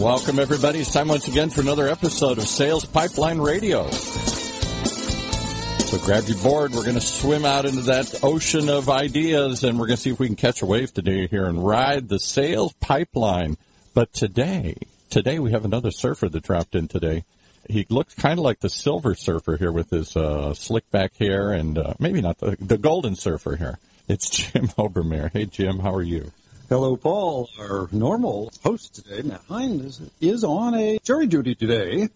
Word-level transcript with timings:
Welcome, 0.00 0.38
everybody. 0.38 0.78
It's 0.78 0.94
time 0.94 1.08
once 1.08 1.28
again 1.28 1.50
for 1.50 1.60
another 1.60 1.86
episode 1.86 2.38
of 2.38 2.48
Sales 2.48 2.86
Pipeline 2.86 3.38
Radio. 3.38 3.86
So 3.90 5.98
grab 5.98 6.24
your 6.24 6.38
board. 6.38 6.72
We're 6.72 6.84
going 6.84 6.94
to 6.94 7.02
swim 7.02 7.44
out 7.44 7.66
into 7.66 7.82
that 7.82 8.20
ocean 8.22 8.70
of 8.70 8.88
ideas, 8.88 9.62
and 9.62 9.78
we're 9.78 9.88
going 9.88 9.98
to 9.98 10.02
see 10.02 10.08
if 10.08 10.18
we 10.18 10.26
can 10.26 10.36
catch 10.36 10.62
a 10.62 10.66
wave 10.66 10.94
today 10.94 11.26
here 11.26 11.44
and 11.44 11.62
ride 11.62 12.08
the 12.08 12.18
sales 12.18 12.72
pipeline. 12.80 13.58
But 13.92 14.14
today, 14.14 14.76
today 15.10 15.38
we 15.38 15.52
have 15.52 15.66
another 15.66 15.90
surfer 15.90 16.30
that 16.30 16.44
dropped 16.44 16.74
in 16.74 16.88
today. 16.88 17.24
He 17.68 17.84
looks 17.90 18.14
kind 18.14 18.38
of 18.38 18.42
like 18.42 18.60
the 18.60 18.70
silver 18.70 19.14
surfer 19.14 19.58
here 19.58 19.70
with 19.70 19.90
his 19.90 20.16
uh, 20.16 20.54
slick 20.54 20.90
back 20.90 21.14
hair, 21.18 21.52
and 21.52 21.76
uh, 21.76 21.92
maybe 21.98 22.22
not 22.22 22.38
the, 22.38 22.56
the 22.58 22.78
golden 22.78 23.16
surfer 23.16 23.56
here. 23.56 23.78
It's 24.08 24.30
Jim 24.30 24.68
Obermayer. 24.78 25.30
Hey, 25.30 25.44
Jim, 25.44 25.80
how 25.80 25.94
are 25.94 26.00
you? 26.00 26.32
Hello, 26.70 26.96
Paul. 26.96 27.50
Our 27.58 27.88
normal 27.90 28.52
host 28.62 28.94
today, 28.94 29.22
Matt 29.22 29.40
Heinz, 29.48 29.98
is, 29.98 30.10
is 30.20 30.44
on 30.44 30.76
a 30.76 31.00
jury 31.02 31.26
duty 31.26 31.56
today. 31.56 32.10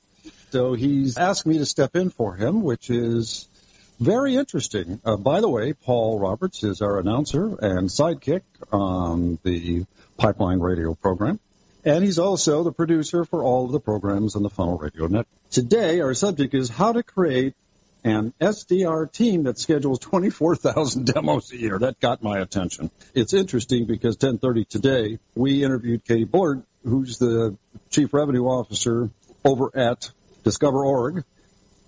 So 0.53 0.75
he's 0.75 1.19
asked 1.19 1.45
me 1.45 1.59
to 1.59 1.67
step 1.67 1.97
in 1.97 2.11
for 2.11 2.37
him, 2.37 2.63
which 2.63 2.89
is 2.89 3.49
very 3.99 4.37
interesting. 4.37 5.01
Uh, 5.05 5.17
by 5.17 5.41
the 5.41 5.49
way, 5.49 5.73
Paul 5.73 6.21
Roberts 6.21 6.63
is 6.63 6.83
our 6.83 7.01
announcer 7.01 7.47
and 7.47 7.89
sidekick 7.89 8.43
on 8.71 9.41
the 9.43 9.87
Pipeline 10.19 10.61
Radio 10.61 10.95
program. 10.95 11.41
And 11.85 12.05
he's 12.05 12.21
also 12.21 12.63
the 12.63 12.71
producer 12.71 13.25
for 13.25 13.43
all 13.43 13.67
of 13.67 13.73
the 13.73 13.81
programs 13.81 14.37
on 14.37 14.45
the 14.45 14.51
Funnel 14.51 14.79
Radio 14.79 15.09
Network. 15.09 15.27
Today, 15.51 16.01
our 16.01 16.15
subject 16.15 16.55
is 16.55 16.69
how 16.69 16.93
to 16.93 17.03
create 17.03 17.55
an 18.05 18.35
SDR 18.39 19.11
team 19.11 19.45
that 19.45 19.59
schedules 19.59 19.99
24,000 19.99 21.07
demos 21.15 21.51
a 21.53 21.57
year. 21.57 21.79
That 21.79 21.99
got 22.01 22.23
my 22.23 22.39
attention. 22.39 22.91
It's 23.15 23.33
interesting 23.33 23.87
because 23.87 24.15
1030 24.15 24.67
today, 24.67 25.19
we 25.35 25.65
interviewed 25.65 26.05
Katie 26.05 26.25
Bullard, 26.25 26.63
who's 26.85 27.19
the 27.19 27.57
chief 27.91 28.13
revenue 28.13 28.45
officer 28.45 29.11
over 29.45 29.71
at 29.75 30.11
Discover 30.43 30.85
Org. 30.85 31.25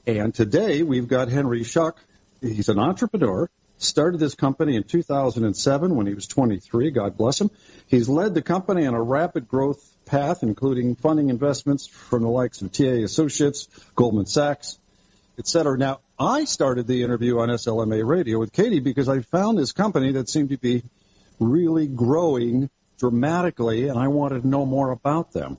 And 0.06 0.34
today 0.34 0.82
we've 0.82 1.06
got 1.06 1.28
Henry 1.28 1.60
Schuck. 1.60 1.94
He's 2.40 2.70
an 2.70 2.78
entrepreneur. 2.78 3.50
Started 3.78 4.18
this 4.18 4.34
company 4.34 4.76
in 4.76 4.84
2007 4.84 5.94
when 5.94 6.06
he 6.06 6.14
was 6.14 6.26
23. 6.26 6.92
God 6.92 7.18
bless 7.18 7.38
him. 7.38 7.50
He's 7.88 8.08
led 8.08 8.32
the 8.32 8.40
company 8.40 8.86
on 8.86 8.94
a 8.94 9.02
rapid 9.02 9.48
growth 9.48 9.84
path, 10.06 10.42
including 10.42 10.94
funding 10.94 11.28
investments 11.28 11.86
from 11.86 12.22
the 12.22 12.30
likes 12.30 12.62
of 12.62 12.72
TA 12.72 12.84
Associates, 13.04 13.68
Goldman 13.94 14.24
Sachs, 14.24 14.78
etc. 15.38 15.76
Now, 15.76 16.00
I 16.18 16.44
started 16.44 16.86
the 16.86 17.02
interview 17.02 17.40
on 17.40 17.50
SLMA 17.50 18.06
radio 18.06 18.38
with 18.38 18.50
Katie 18.50 18.80
because 18.80 19.06
I 19.06 19.20
found 19.20 19.58
this 19.58 19.72
company 19.72 20.12
that 20.12 20.30
seemed 20.30 20.48
to 20.48 20.56
be 20.56 20.82
really 21.38 21.86
growing 21.86 22.70
dramatically, 22.98 23.88
and 23.88 23.98
I 23.98 24.08
wanted 24.08 24.40
to 24.40 24.48
know 24.48 24.64
more 24.64 24.92
about 24.92 25.32
them. 25.32 25.58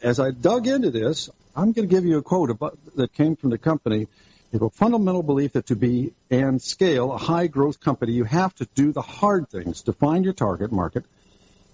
As 0.00 0.18
I 0.18 0.30
dug 0.30 0.66
into 0.66 0.90
this, 0.90 1.28
I'm 1.54 1.72
going 1.72 1.86
to 1.86 1.94
give 1.94 2.06
you 2.06 2.16
a 2.16 2.22
quote 2.22 2.48
about, 2.48 2.78
that 2.96 3.12
came 3.12 3.36
from 3.36 3.50
the 3.50 3.58
company. 3.58 4.08
It's 4.50 4.62
a 4.62 4.70
fundamental 4.70 5.22
belief 5.22 5.52
that 5.52 5.66
to 5.66 5.76
be 5.76 6.14
and 6.30 6.62
scale 6.62 7.12
a 7.12 7.18
high 7.18 7.48
growth 7.48 7.78
company, 7.78 8.12
you 8.12 8.24
have 8.24 8.54
to 8.56 8.68
do 8.74 8.92
the 8.92 9.02
hard 9.02 9.50
things 9.50 9.82
to 9.82 9.92
find 9.92 10.24
your 10.24 10.32
target 10.32 10.72
market, 10.72 11.04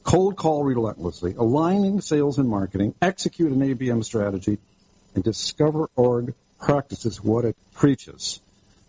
cold 0.02 0.34
call 0.34 0.64
relentlessly, 0.64 1.36
aligning 1.38 2.00
sales 2.00 2.38
and 2.38 2.48
marketing, 2.48 2.96
execute 3.00 3.52
an 3.52 3.60
ABM 3.60 4.04
strategy, 4.04 4.58
and 5.14 5.22
discover 5.22 5.88
org 5.94 6.34
practices 6.64 7.22
what 7.22 7.44
it 7.44 7.56
preaches. 7.74 8.40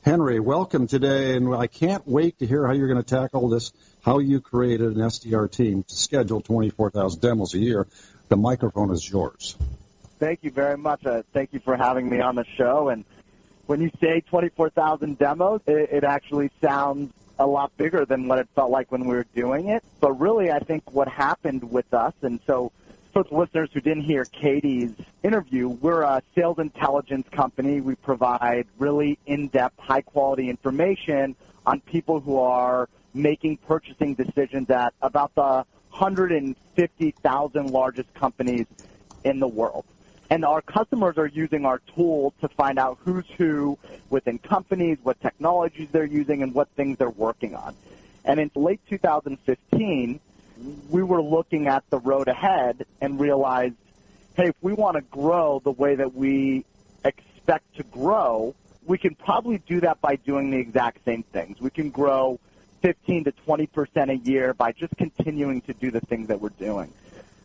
Henry, 0.01 0.39
welcome 0.39 0.87
today, 0.87 1.35
and 1.35 1.53
I 1.53 1.67
can't 1.67 2.07
wait 2.07 2.39
to 2.39 2.47
hear 2.47 2.65
how 2.65 2.71
you're 2.71 2.87
going 2.87 3.03
to 3.03 3.15
tackle 3.15 3.49
this, 3.49 3.73
how 4.01 4.19
you 4.19 4.39
created 4.39 4.95
an 4.95 5.01
SDR 5.01 5.51
team 5.51 5.83
to 5.83 5.93
schedule 5.93 6.39
24,000 6.39 7.19
demos 7.19 7.53
a 7.53 7.57
year. 7.57 7.85
The 8.29 8.37
microphone 8.37 8.91
is 8.91 9.09
yours. 9.09 9.57
Thank 10.19 10.45
you 10.45 10.51
very 10.51 10.77
much. 10.77 11.05
Uh, 11.05 11.23
thank 11.33 11.51
you 11.51 11.59
for 11.59 11.75
having 11.75 12.09
me 12.09 12.21
on 12.21 12.35
the 12.35 12.45
show. 12.55 12.87
And 12.87 13.03
when 13.65 13.81
you 13.81 13.91
say 13.99 14.21
24,000 14.21 15.17
demos, 15.17 15.59
it, 15.67 15.89
it 15.91 16.03
actually 16.05 16.51
sounds 16.61 17.11
a 17.37 17.45
lot 17.45 17.75
bigger 17.75 18.05
than 18.05 18.29
what 18.29 18.39
it 18.39 18.47
felt 18.55 18.71
like 18.71 18.89
when 18.89 19.01
we 19.01 19.15
were 19.17 19.27
doing 19.35 19.67
it. 19.67 19.83
But 19.99 20.13
really, 20.13 20.49
I 20.49 20.59
think 20.59 20.93
what 20.93 21.09
happened 21.09 21.69
with 21.69 21.93
us, 21.93 22.13
and 22.21 22.39
so 22.47 22.71
for 23.15 23.23
the 23.23 23.33
listeners 23.33 23.69
who 23.71 23.79
didn't 23.79 24.03
hear 24.03 24.25
Katie's 24.25 24.91
interview, 25.23 25.69
we're 25.69 26.01
a 26.01 26.21
sales 26.35 26.59
intelligence 26.59 27.25
company. 27.31 27.79
We 27.79 27.95
provide 27.95 28.67
really 28.77 29.17
in-depth, 29.25 29.79
high-quality 29.79 30.49
information 30.49 31.37
on 31.65 31.79
people 31.79 32.19
who 32.19 32.37
are 32.39 32.89
making 33.13 33.55
purchasing 33.55 34.15
decisions 34.15 34.69
at 34.69 34.93
about 35.01 35.33
the 35.33 35.65
150,000 35.91 37.71
largest 37.71 38.13
companies 38.15 38.65
in 39.23 39.39
the 39.39 39.47
world. 39.47 39.85
And 40.29 40.43
our 40.43 40.61
customers 40.61 41.17
are 41.17 41.27
using 41.27 41.65
our 41.65 41.79
tool 41.95 42.33
to 42.41 42.49
find 42.49 42.77
out 42.77 42.97
who's 42.99 43.23
who 43.37 43.79
within 44.09 44.39
companies, 44.39 44.97
what 45.03 45.21
technologies 45.21 45.87
they're 45.93 46.03
using, 46.03 46.43
and 46.43 46.53
what 46.53 46.67
things 46.75 46.97
they're 46.97 47.09
working 47.09 47.55
on. 47.55 47.75
And 48.25 48.41
in 48.41 48.51
late 48.55 48.81
2015, 48.89 50.19
we 50.89 51.03
were 51.03 51.21
looking 51.21 51.67
at 51.67 51.83
the 51.89 51.99
road 51.99 52.27
ahead 52.27 52.85
and 53.01 53.19
realized, 53.19 53.75
hey, 54.35 54.47
if 54.47 54.55
we 54.61 54.73
want 54.73 54.95
to 54.95 55.01
grow 55.01 55.61
the 55.63 55.71
way 55.71 55.95
that 55.95 56.13
we 56.13 56.65
expect 57.03 57.75
to 57.75 57.83
grow, 57.83 58.55
we 58.85 58.97
can 58.97 59.15
probably 59.15 59.57
do 59.59 59.81
that 59.81 59.99
by 60.01 60.15
doing 60.15 60.51
the 60.51 60.57
exact 60.57 61.03
same 61.05 61.23
things. 61.23 61.59
We 61.59 61.69
can 61.69 61.89
grow 61.89 62.39
15 62.81 63.25
to 63.25 63.31
20 63.31 63.67
percent 63.67 64.11
a 64.11 64.17
year 64.17 64.53
by 64.53 64.71
just 64.71 64.95
continuing 64.97 65.61
to 65.61 65.73
do 65.73 65.91
the 65.91 66.01
things 66.01 66.27
that 66.27 66.39
we're 66.39 66.49
doing. 66.49 66.93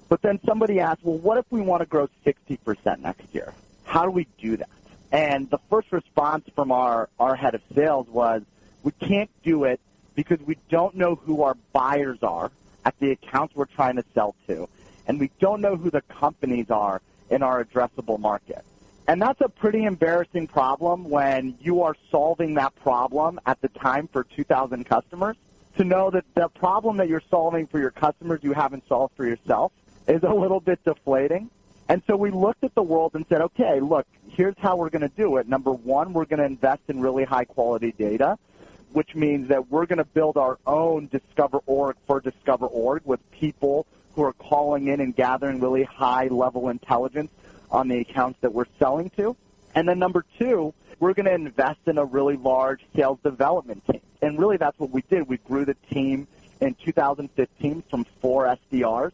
But 0.09 0.23
then 0.23 0.41
somebody 0.45 0.81
asked, 0.81 1.05
well, 1.05 1.19
what 1.19 1.39
if 1.39 1.47
we 1.51 1.61
want 1.61 1.81
to 1.81 1.87
grow 1.87 2.09
60 2.25 2.57
percent 2.59 3.01
next 3.01 3.35
year? 3.35 3.55
How 3.85 4.05
do 4.05 4.11
we 4.11 4.27
do 4.39 4.57
that? 4.57 4.69
And 5.13 5.51
the 5.51 5.59
first 5.71 5.91
response 5.93 6.45
from 6.55 6.71
our, 6.71 7.09
our 7.19 7.35
head 7.35 7.55
of 7.55 7.63
sales 7.75 8.07
was, 8.09 8.43
we 8.83 8.93
can't 8.93 9.31
do 9.43 9.65
it 9.65 9.81
because 10.15 10.41
we 10.41 10.57
don't 10.69 10.95
know 10.95 11.17
who 11.17 11.43
our 11.43 11.57
buyers 11.73 12.23
are 12.23 12.51
at 12.85 12.99
the 12.99 13.11
accounts 13.13 13.55
we're 13.55 13.67
trying 13.67 13.97
to 13.97 14.05
sell 14.15 14.35
to, 14.47 14.69
and 15.07 15.19
we 15.21 15.31
don't 15.41 15.61
know 15.61 15.77
who 15.77 15.91
the 15.91 16.03
companies 16.03 16.71
are 16.71 17.01
in 17.31 17.43
our 17.43 17.65
addressable 17.65 18.19
market. 18.19 18.65
And 19.09 19.21
that's 19.21 19.41
a 19.41 19.49
pretty 19.49 19.85
embarrassing 19.85 20.47
problem 20.47 21.09
when 21.09 21.57
you 21.61 21.83
are 21.83 21.97
solving 22.11 22.55
that 22.55 22.75
problem 22.77 23.41
at 23.47 23.61
the 23.61 23.69
time 23.69 24.09
for 24.09 24.25
2,000 24.25 24.85
customers. 24.85 25.37
To 25.77 25.85
know 25.85 26.11
that 26.11 26.25
the 26.35 26.49
problem 26.49 26.97
that 26.99 27.09
you're 27.09 27.23
solving 27.31 27.67
for 27.67 27.79
your 27.79 27.91
customers 27.91 28.41
you 28.43 28.53
haven't 28.53 28.87
solved 28.89 29.17
for 29.17 29.27
yourself 29.27 29.73
is 30.07 30.23
a 30.23 30.33
little 30.33 30.61
bit 30.61 30.85
deflating. 30.85 31.51
And 31.89 32.03
so 32.07 32.17
we 32.17 32.31
looked 32.31 32.63
at 32.63 32.75
the 32.75 32.83
world 32.83 33.13
and 33.15 33.25
said, 33.29 33.41
okay, 33.41 33.81
look, 33.81 34.07
here's 34.29 34.55
how 34.59 34.77
we're 34.77 34.91
going 34.91 35.03
to 35.03 35.17
do 35.17 35.39
it. 35.39 35.49
Number 35.49 35.73
one, 35.73 36.13
we're 36.13 36.25
going 36.25 36.39
to 36.39 36.45
invest 36.45 36.83
in 36.89 37.01
really 37.01 37.25
high 37.25 37.45
quality 37.45 37.93
data 37.93 38.39
which 38.93 39.15
means 39.15 39.49
that 39.49 39.71
we're 39.71 39.87
going 39.87 39.99
to 39.99 40.05
build 40.05 40.37
our 40.37 40.59
own 40.67 41.07
Discover 41.09 41.59
Org 41.67 41.97
for 42.07 42.21
Discover 42.21 42.67
Org 42.67 43.03
with 43.05 43.21
people 43.31 43.87
who 44.15 44.23
are 44.23 44.33
calling 44.33 44.89
in 44.89 45.01
and 45.01 45.15
gathering 45.15 45.61
really 45.61 45.85
high 45.85 46.27
level 46.27 46.69
intelligence 46.69 47.31
on 47.71 47.89
the 47.89 47.99
accounts 47.99 48.39
that 48.41 48.53
we're 48.53 48.67
selling 48.79 49.11
to. 49.11 49.37
And 49.75 49.89
then 49.89 49.99
number 49.99 50.25
two, 50.39 50.75
we're 50.99 51.15
going 51.15 51.27
to 51.27 51.35
invest 51.35 51.81
in 51.87 51.99
a 51.99 52.05
really 52.05 52.37
large 52.37 52.85
sales 52.95 53.19
development 53.23 53.87
team. 53.87 54.01
And 54.21 54.39
really 54.39 54.57
that's 54.57 54.79
what 54.79 54.91
we 54.91 55.03
did. 55.03 55.29
We 55.29 55.39
grew 55.39 55.65
the 55.65 55.77
team 55.91 56.27
in 56.61 56.75
2015 56.85 57.85
from 57.89 58.05
four 58.21 58.57
SDRs 58.73 59.13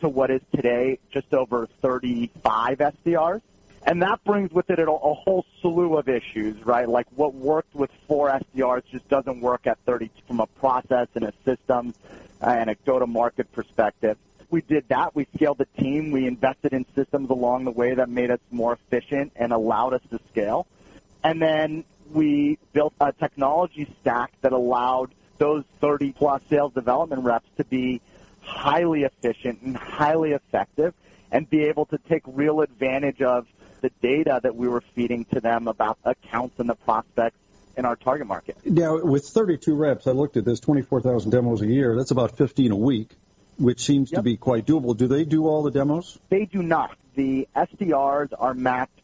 to 0.00 0.08
what 0.08 0.30
is 0.30 0.40
today 0.54 0.98
just 1.10 1.34
over 1.34 1.66
35 1.82 2.78
SDRs. 2.78 3.42
And 3.86 4.02
that 4.02 4.22
brings 4.24 4.50
with 4.50 4.68
it 4.68 4.80
a, 4.80 4.86
whole 4.86 5.46
slew 5.62 5.96
of 5.96 6.08
issues, 6.08 6.66
right? 6.66 6.88
Like 6.88 7.06
what 7.14 7.34
worked 7.34 7.72
with 7.72 7.90
four 8.08 8.28
SDRs 8.28 8.82
just 8.90 9.08
doesn't 9.08 9.40
work 9.40 9.68
at 9.68 9.78
30 9.86 10.10
from 10.26 10.40
a 10.40 10.46
process 10.46 11.06
and 11.14 11.24
a 11.24 11.32
system 11.44 11.94
uh, 12.42 12.46
and 12.46 12.68
a 12.68 12.74
go-to-market 12.84 13.52
perspective. 13.52 14.18
We 14.50 14.62
did 14.62 14.88
that. 14.88 15.14
We 15.14 15.28
scaled 15.36 15.58
the 15.58 15.68
team. 15.80 16.10
We 16.10 16.26
invested 16.26 16.72
in 16.72 16.84
systems 16.96 17.30
along 17.30 17.64
the 17.64 17.70
way 17.70 17.94
that 17.94 18.08
made 18.08 18.32
us 18.32 18.40
more 18.50 18.72
efficient 18.72 19.32
and 19.36 19.52
allowed 19.52 19.94
us 19.94 20.02
to 20.10 20.18
scale. 20.32 20.66
And 21.22 21.40
then 21.40 21.84
we 22.10 22.58
built 22.72 22.94
a 23.00 23.12
technology 23.12 23.88
stack 24.00 24.32
that 24.40 24.52
allowed 24.52 25.12
those 25.38 25.62
30 25.80 26.12
plus 26.12 26.42
sales 26.50 26.72
development 26.72 27.22
reps 27.22 27.48
to 27.56 27.64
be 27.64 28.00
highly 28.40 29.04
efficient 29.04 29.62
and 29.62 29.76
highly 29.76 30.32
effective 30.32 30.92
and 31.30 31.48
be 31.48 31.64
able 31.64 31.86
to 31.86 31.98
take 32.08 32.22
real 32.26 32.60
advantage 32.60 33.22
of 33.22 33.46
the 33.80 33.90
data 34.00 34.40
that 34.42 34.54
we 34.56 34.68
were 34.68 34.82
feeding 34.94 35.24
to 35.26 35.40
them 35.40 35.68
about 35.68 35.98
accounts 36.04 36.58
and 36.58 36.68
the 36.68 36.74
prospects 36.74 37.38
in 37.76 37.84
our 37.84 37.96
target 37.96 38.26
market. 38.26 38.56
Now, 38.64 39.02
with 39.02 39.26
32 39.26 39.74
reps, 39.74 40.06
I 40.06 40.12
looked 40.12 40.36
at 40.36 40.44
this 40.44 40.60
24,000 40.60 41.30
demos 41.30 41.60
a 41.60 41.66
year. 41.66 41.96
That's 41.96 42.10
about 42.10 42.36
15 42.36 42.72
a 42.72 42.76
week, 42.76 43.10
which 43.58 43.80
seems 43.80 44.10
yep. 44.10 44.20
to 44.20 44.22
be 44.22 44.36
quite 44.36 44.66
doable. 44.66 44.96
Do 44.96 45.06
they 45.06 45.24
do 45.24 45.46
all 45.46 45.62
the 45.62 45.70
demos? 45.70 46.18
They 46.30 46.46
do 46.46 46.62
not. 46.62 46.96
The 47.14 47.48
SDRs 47.54 48.32
are 48.38 48.54
mapped 48.54 49.00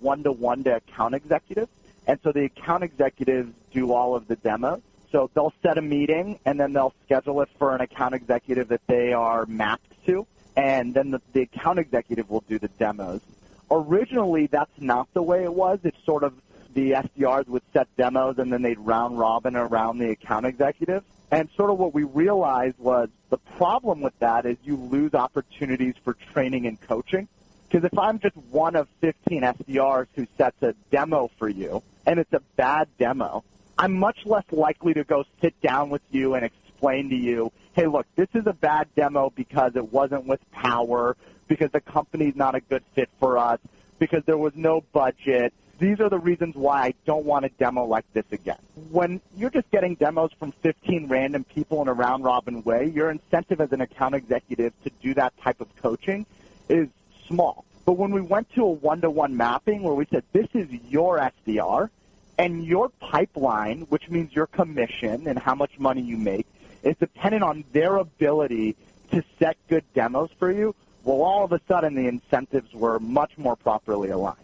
one 0.00 0.22
to 0.24 0.32
one 0.32 0.64
to 0.64 0.76
account 0.76 1.14
executives, 1.14 1.70
and 2.06 2.18
so 2.22 2.32
the 2.32 2.44
account 2.44 2.84
executives 2.84 3.52
do 3.72 3.92
all 3.92 4.14
of 4.14 4.28
the 4.28 4.36
demos. 4.36 4.82
So 5.10 5.30
they'll 5.34 5.52
set 5.62 5.76
a 5.76 5.82
meeting 5.82 6.38
and 6.46 6.58
then 6.58 6.72
they'll 6.72 6.94
schedule 7.04 7.42
it 7.42 7.50
for 7.58 7.74
an 7.74 7.82
account 7.82 8.14
executive 8.14 8.68
that 8.68 8.80
they 8.86 9.12
are 9.12 9.44
mapped 9.44 9.92
to 10.06 10.26
and 10.56 10.94
then 10.94 11.10
the, 11.10 11.20
the 11.32 11.42
account 11.42 11.78
executive 11.78 12.30
will 12.30 12.44
do 12.48 12.58
the 12.58 12.68
demos. 12.68 13.20
Originally, 13.70 14.46
that's 14.46 14.78
not 14.78 15.12
the 15.14 15.22
way 15.22 15.44
it 15.44 15.52
was. 15.52 15.78
It's 15.82 16.04
sort 16.04 16.24
of 16.24 16.34
the 16.74 16.92
SDRs 16.92 17.48
would 17.48 17.62
set 17.72 17.88
demos 17.96 18.38
and 18.38 18.52
then 18.52 18.62
they'd 18.62 18.78
round 18.78 19.18
robin 19.18 19.56
around 19.56 19.98
the 19.98 20.10
account 20.10 20.46
executive. 20.46 21.04
And 21.30 21.48
sort 21.56 21.70
of 21.70 21.78
what 21.78 21.94
we 21.94 22.04
realized 22.04 22.78
was 22.78 23.08
the 23.30 23.38
problem 23.38 24.00
with 24.02 24.18
that 24.18 24.44
is 24.44 24.58
you 24.64 24.76
lose 24.76 25.14
opportunities 25.14 25.94
for 26.04 26.14
training 26.32 26.66
and 26.66 26.80
coaching. 26.80 27.28
Because 27.68 27.90
if 27.90 27.98
I'm 27.98 28.18
just 28.18 28.36
one 28.36 28.76
of 28.76 28.86
15 29.00 29.42
SDRs 29.42 30.08
who 30.14 30.26
sets 30.36 30.62
a 30.62 30.74
demo 30.90 31.30
for 31.38 31.48
you 31.48 31.82
and 32.04 32.20
it's 32.20 32.32
a 32.34 32.40
bad 32.56 32.88
demo, 32.98 33.44
I'm 33.78 33.94
much 33.94 34.26
less 34.26 34.44
likely 34.50 34.92
to 34.94 35.04
go 35.04 35.24
sit 35.40 35.58
down 35.62 35.88
with 35.88 36.02
you 36.10 36.34
and 36.34 36.44
explain 36.44 37.08
to 37.08 37.16
you, 37.16 37.50
hey, 37.72 37.86
look, 37.86 38.06
this 38.14 38.28
is 38.34 38.46
a 38.46 38.52
bad 38.52 38.88
demo 38.94 39.32
because 39.34 39.74
it 39.76 39.90
wasn't 39.90 40.26
with 40.26 40.40
power, 40.50 41.16
because 41.52 41.70
the 41.70 41.82
company's 41.82 42.34
not 42.34 42.54
a 42.54 42.60
good 42.60 42.82
fit 42.94 43.10
for 43.20 43.36
us, 43.36 43.60
because 43.98 44.24
there 44.24 44.38
was 44.38 44.54
no 44.56 44.80
budget. 44.94 45.52
These 45.78 46.00
are 46.00 46.08
the 46.08 46.18
reasons 46.18 46.54
why 46.54 46.84
I 46.84 46.94
don't 47.04 47.26
want 47.26 47.44
a 47.44 47.50
demo 47.50 47.84
like 47.84 48.10
this 48.14 48.24
again. 48.32 48.56
When 48.90 49.20
you're 49.36 49.50
just 49.50 49.70
getting 49.70 49.94
demos 49.96 50.30
from 50.38 50.52
15 50.52 51.08
random 51.08 51.44
people 51.44 51.82
in 51.82 51.88
a 51.88 51.92
round 51.92 52.24
robin 52.24 52.62
way, 52.62 52.90
your 52.94 53.10
incentive 53.10 53.60
as 53.60 53.70
an 53.72 53.82
account 53.82 54.14
executive 54.14 54.72
to 54.84 54.90
do 55.02 55.12
that 55.12 55.36
type 55.42 55.60
of 55.60 55.68
coaching 55.76 56.24
is 56.70 56.88
small. 57.26 57.66
But 57.84 57.98
when 57.98 58.12
we 58.12 58.22
went 58.22 58.50
to 58.54 58.62
a 58.62 58.70
one-to-one 58.70 59.36
mapping 59.36 59.82
where 59.82 59.92
we 59.92 60.06
said, 60.06 60.24
this 60.32 60.48
is 60.54 60.70
your 60.88 61.18
SDR, 61.18 61.90
and 62.38 62.64
your 62.64 62.88
pipeline, 62.88 63.82
which 63.90 64.08
means 64.08 64.34
your 64.34 64.46
commission 64.46 65.28
and 65.28 65.38
how 65.38 65.54
much 65.54 65.78
money 65.78 66.00
you 66.00 66.16
make, 66.16 66.46
is 66.82 66.96
dependent 66.96 67.42
on 67.42 67.62
their 67.72 67.96
ability 67.96 68.74
to 69.10 69.22
set 69.38 69.58
good 69.68 69.84
demos 69.92 70.30
for 70.38 70.50
you, 70.50 70.74
well, 71.04 71.22
all 71.22 71.44
of 71.44 71.52
a 71.52 71.60
sudden 71.66 71.94
the 71.94 72.06
incentives 72.08 72.72
were 72.72 72.98
much 72.98 73.36
more 73.36 73.56
properly 73.56 74.10
aligned. 74.10 74.38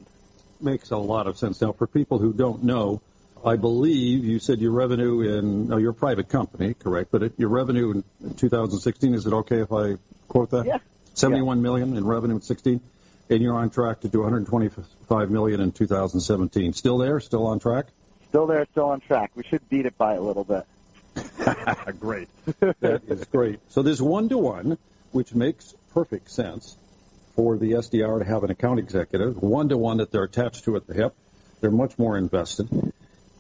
Makes 0.61 0.91
a 0.91 0.97
lot 0.97 1.27
of 1.27 1.39
sense. 1.39 1.61
Now, 1.61 1.73
for 1.73 1.87
people 1.87 2.19
who 2.19 2.33
don't 2.33 2.65
know, 2.65 3.01
I 3.45 3.57
believe 3.57 4.25
you 4.25 4.41
said 4.41 4.59
your 4.59 4.73
revenue 4.73 5.21
in, 5.21 5.69
no, 5.69 5.77
you're 5.77 5.93
a 5.93 5.95
private 5.95 6.29
company, 6.29 6.75
correct? 6.75 7.11
But 7.13 7.23
it, 7.23 7.33
your 7.39 7.49
revenue 7.49 8.03
in 8.23 8.35
2016, 8.35 9.15
is 9.15 9.27
it 9.27 9.33
okay 9.33 9.61
if 9.61 9.73
I 9.73 9.97
quote 10.27 10.51
that? 10.51 10.67
Yeah. 10.67 10.79
Seventy-one 11.15 11.63
million 11.63 11.97
in 11.97 12.07
revenue 12.07 12.37
in 12.37 12.43
16, 12.43 12.81
and 13.29 13.43
you're 13.43 13.57
on 13.57 13.71
track 13.71 14.01
to 14.01 14.09
do 14.09 14.21
125 14.21 15.31
million 15.31 15.61
in 15.61 15.73
2017. 15.73 16.73
Still 16.75 16.99
there? 16.99 17.19
Still 17.19 17.47
on 17.47 17.59
track? 17.59 17.87
Still 18.29 18.47
there, 18.47 18.67
still 18.71 18.91
on 18.91 19.01
track. 19.01 19.33
We 19.35 19.43
should 19.43 19.69
beat 19.69 19.87
it 19.87 19.99
by 19.99 20.15
a 20.15 20.21
little 20.21 20.45
bit. 20.45 20.65
great. 21.99 22.29
That 22.81 23.03
is 23.09 23.25
great. 23.25 23.61
So 23.71 23.83
there's 23.83 24.03
one 24.03 24.29
to 24.29 24.39
one, 24.39 24.79
which 25.11 25.35
makes 25.35 25.75
perfect 25.93 26.31
sense 26.31 26.76
for 27.35 27.56
the 27.56 27.73
SDR 27.73 28.19
to 28.19 28.25
have 28.25 28.44
an 28.44 28.50
account 28.50 28.81
executive, 28.81 29.43
one 29.43 29.69
to 29.69 29.76
one 29.76 29.99
that 29.99 30.11
they're 30.11 30.25
attached 30.25 30.64
to 30.64 30.76
at 30.76 30.87
the 30.87 30.94
hip. 30.94 31.14
They're 31.61 31.70
much 31.70 31.99
more 31.99 32.17
invested. 32.17 32.69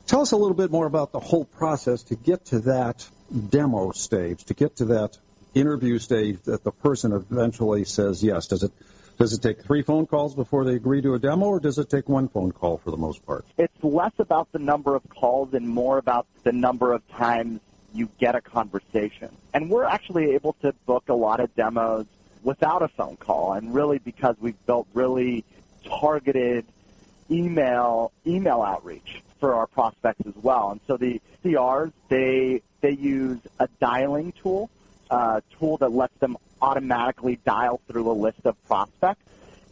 Tell 0.06 0.20
us 0.22 0.32
a 0.32 0.36
little 0.36 0.56
bit 0.56 0.70
more 0.70 0.86
about 0.86 1.12
the 1.12 1.20
whole 1.20 1.44
process 1.44 2.04
to 2.04 2.16
get 2.16 2.46
to 2.46 2.60
that 2.60 3.08
demo 3.50 3.92
stage, 3.92 4.44
to 4.44 4.54
get 4.54 4.76
to 4.76 4.86
that 4.86 5.18
interview 5.54 5.98
stage 5.98 6.38
that 6.44 6.64
the 6.64 6.70
person 6.70 7.12
eventually 7.12 7.84
says 7.84 8.22
yes. 8.22 8.46
Does 8.46 8.62
it 8.62 8.72
does 9.18 9.32
it 9.32 9.42
take 9.42 9.64
three 9.64 9.82
phone 9.82 10.06
calls 10.06 10.34
before 10.34 10.64
they 10.64 10.74
agree 10.74 11.02
to 11.02 11.14
a 11.14 11.18
demo, 11.18 11.46
or 11.46 11.60
does 11.60 11.78
it 11.78 11.90
take 11.90 12.08
one 12.08 12.28
phone 12.28 12.52
call 12.52 12.78
for 12.78 12.92
the 12.92 12.96
most 12.96 13.26
part? 13.26 13.44
It's 13.58 13.82
less 13.82 14.12
about 14.18 14.52
the 14.52 14.60
number 14.60 14.94
of 14.94 15.02
calls 15.08 15.54
and 15.54 15.68
more 15.68 15.98
about 15.98 16.26
the 16.44 16.52
number 16.52 16.92
of 16.92 17.06
times 17.08 17.60
you 17.92 18.08
get 18.18 18.36
a 18.36 18.40
conversation. 18.40 19.34
And 19.52 19.70
we're 19.70 19.84
actually 19.84 20.34
able 20.34 20.52
to 20.62 20.72
book 20.86 21.08
a 21.08 21.14
lot 21.14 21.40
of 21.40 21.52
demos 21.56 22.06
without 22.42 22.82
a 22.82 22.88
phone 22.88 23.16
call, 23.16 23.54
and 23.54 23.74
really 23.74 23.98
because 23.98 24.36
we've 24.40 24.66
built 24.66 24.86
really 24.94 25.44
targeted 26.00 26.64
email 27.30 28.12
email 28.26 28.62
outreach 28.62 29.22
for 29.38 29.54
our 29.54 29.66
prospects 29.66 30.26
as 30.26 30.34
well. 30.42 30.70
And 30.70 30.80
so 30.86 30.96
the 30.96 31.20
CRs 31.44 31.92
they 32.08 32.62
they 32.80 32.92
use 32.92 33.38
a 33.58 33.68
dialing 33.80 34.32
tool, 34.32 34.70
a 35.10 35.42
tool 35.58 35.76
that 35.78 35.92
lets 35.92 36.16
them 36.18 36.36
automatically 36.60 37.38
dial 37.44 37.80
through 37.88 38.10
a 38.10 38.12
list 38.12 38.40
of 38.44 38.62
prospects. 38.66 39.22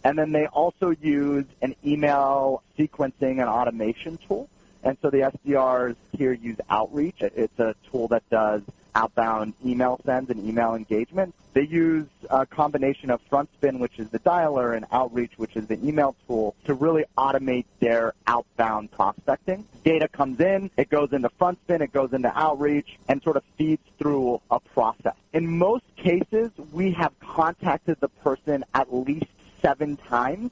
And 0.05 0.17
then 0.17 0.31
they 0.33 0.47
also 0.47 0.91
use 0.91 1.47
an 1.63 1.75
email 1.85 2.63
sequencing 2.79 3.41
and 3.41 3.49
automation 3.49 4.19
tool. 4.29 4.49
And 4.85 4.97
so 5.03 5.11
the 5.11 5.33
SDRs 5.45 5.97
here 6.17 6.33
use 6.33 6.59
Outreach. 6.71 7.17
It's 7.21 7.59
a 7.59 7.75
tool 7.91 8.07
that 8.09 8.29
does 8.31 8.63
outbound 8.97 9.53
email 9.65 10.01
sends 10.05 10.31
and 10.31 10.45
email 10.49 10.75
engagement. 10.75 11.35
They 11.53 11.67
use 11.67 12.07
a 12.31 12.47
combination 12.47 13.11
of 13.11 13.21
FrontSpin, 13.31 13.79
which 13.79 13.99
is 13.99 14.09
the 14.09 14.19
dialer, 14.19 14.75
and 14.75 14.87
Outreach, 14.91 15.33
which 15.37 15.55
is 15.55 15.67
the 15.67 15.79
email 15.87 16.17
tool, 16.27 16.55
to 16.65 16.75
really 16.75 17.05
automate 17.17 17.67
their 17.79 18.15
outbound 18.27 18.91
prospecting. 18.91 19.67
Data 19.85 20.09
comes 20.09 20.41
in, 20.41 20.71
it 20.77 20.89
goes 20.91 21.13
into 21.13 21.29
FrontSpin, 21.41 21.83
it 21.83 21.93
goes 21.93 22.13
into 22.13 22.37
Outreach, 22.37 22.99
and 23.09 23.23
sort 23.23 23.37
of 23.37 23.45
feeds 23.57 23.83
through 23.99 24.41
a 24.51 24.59
process. 24.61 25.15
In 25.33 25.59
most 25.59 25.85
cases, 25.97 26.51
we 26.73 26.91
have 26.93 27.13
contacted 27.21 27.99
the 28.01 28.09
person 28.09 28.65
at 28.75 28.93
least 28.93 29.27
seven 29.61 29.97
times 29.97 30.51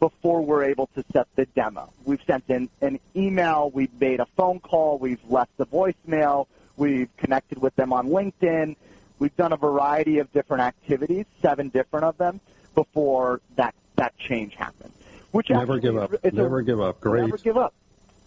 before 0.00 0.40
we're 0.44 0.64
able 0.64 0.88
to 0.94 1.04
set 1.12 1.28
the 1.36 1.46
demo. 1.46 1.92
We've 2.04 2.22
sent 2.26 2.44
in 2.48 2.68
an 2.80 2.98
email, 3.14 3.70
we've 3.72 4.00
made 4.00 4.20
a 4.20 4.26
phone 4.36 4.58
call, 4.60 4.98
we've 4.98 5.22
left 5.28 5.52
a 5.60 5.66
voicemail, 5.66 6.46
we've 6.82 7.16
connected 7.16 7.62
with 7.62 7.74
them 7.76 7.92
on 7.92 8.08
LinkedIn. 8.08 8.74
We've 9.20 9.36
done 9.36 9.52
a 9.52 9.56
variety 9.56 10.18
of 10.18 10.32
different 10.32 10.64
activities, 10.64 11.26
seven 11.40 11.68
different 11.68 12.04
of 12.04 12.18
them, 12.18 12.40
before 12.74 13.40
that, 13.54 13.74
that 13.94 14.18
change 14.18 14.56
happened. 14.56 14.92
Which 15.30 15.48
never 15.48 15.78
give 15.78 15.96
up. 15.96 16.12
Never 16.24 16.58
a, 16.58 16.64
give 16.64 16.80
up. 16.80 17.00
Great. 17.00 17.20
Never 17.20 17.38
give 17.38 17.56
up. 17.56 17.72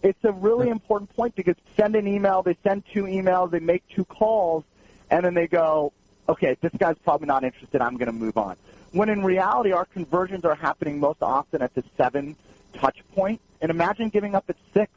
It's 0.04 0.24
a 0.24 0.32
really 0.32 0.70
important 0.70 1.14
point 1.14 1.36
because 1.36 1.56
send 1.76 1.98
an 1.98 2.08
email, 2.08 2.44
they 2.44 2.56
send 2.64 2.84
two 2.94 3.04
emails, 3.04 3.52
they 3.52 3.60
make 3.60 3.84
two 3.90 4.06
calls, 4.06 4.64
and 5.12 5.26
then 5.26 5.34
they 5.34 5.48
go, 5.48 5.92
okay, 6.30 6.56
this 6.62 6.72
guy's 6.78 6.98
probably 7.04 7.28
not 7.28 7.44
interested. 7.44 7.82
I'm 7.82 7.98
going 7.98 8.08
to 8.08 8.14
move 8.14 8.38
on. 8.38 8.56
When 8.92 9.10
in 9.10 9.22
reality, 9.22 9.74
our 9.74 9.86
conversions 9.86 10.46
are 10.46 10.56
happening 10.56 11.00
most 11.00 11.22
often 11.22 11.62
at 11.62 11.76
the 11.76 11.84
seven 11.98 12.38
touch 12.74 13.00
point. 13.14 13.42
And 13.62 13.70
imagine 13.70 14.10
giving 14.10 14.34
up 14.34 14.46
at 14.50 14.56
six. 14.74 14.92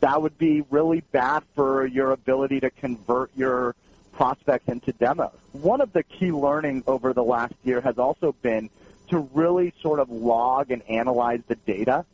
That 0.00 0.22
would 0.22 0.38
be 0.38 0.62
really 0.70 1.00
bad 1.12 1.42
for 1.54 1.86
your 1.86 2.12
ability 2.12 2.60
to 2.60 2.70
convert 2.70 3.30
your 3.36 3.74
prospects 4.12 4.68
into 4.68 4.92
demos. 4.92 5.32
One 5.52 5.80
of 5.80 5.92
the 5.92 6.02
key 6.02 6.32
learnings 6.32 6.84
over 6.86 7.12
the 7.12 7.22
last 7.22 7.54
year 7.64 7.80
has 7.80 7.98
also 7.98 8.32
been 8.42 8.70
to 9.08 9.18
really 9.32 9.72
sort 9.80 10.00
of 10.00 10.10
log 10.10 10.70
and 10.70 10.82
analyze 10.88 11.40
the 11.48 11.54
data 11.54 12.04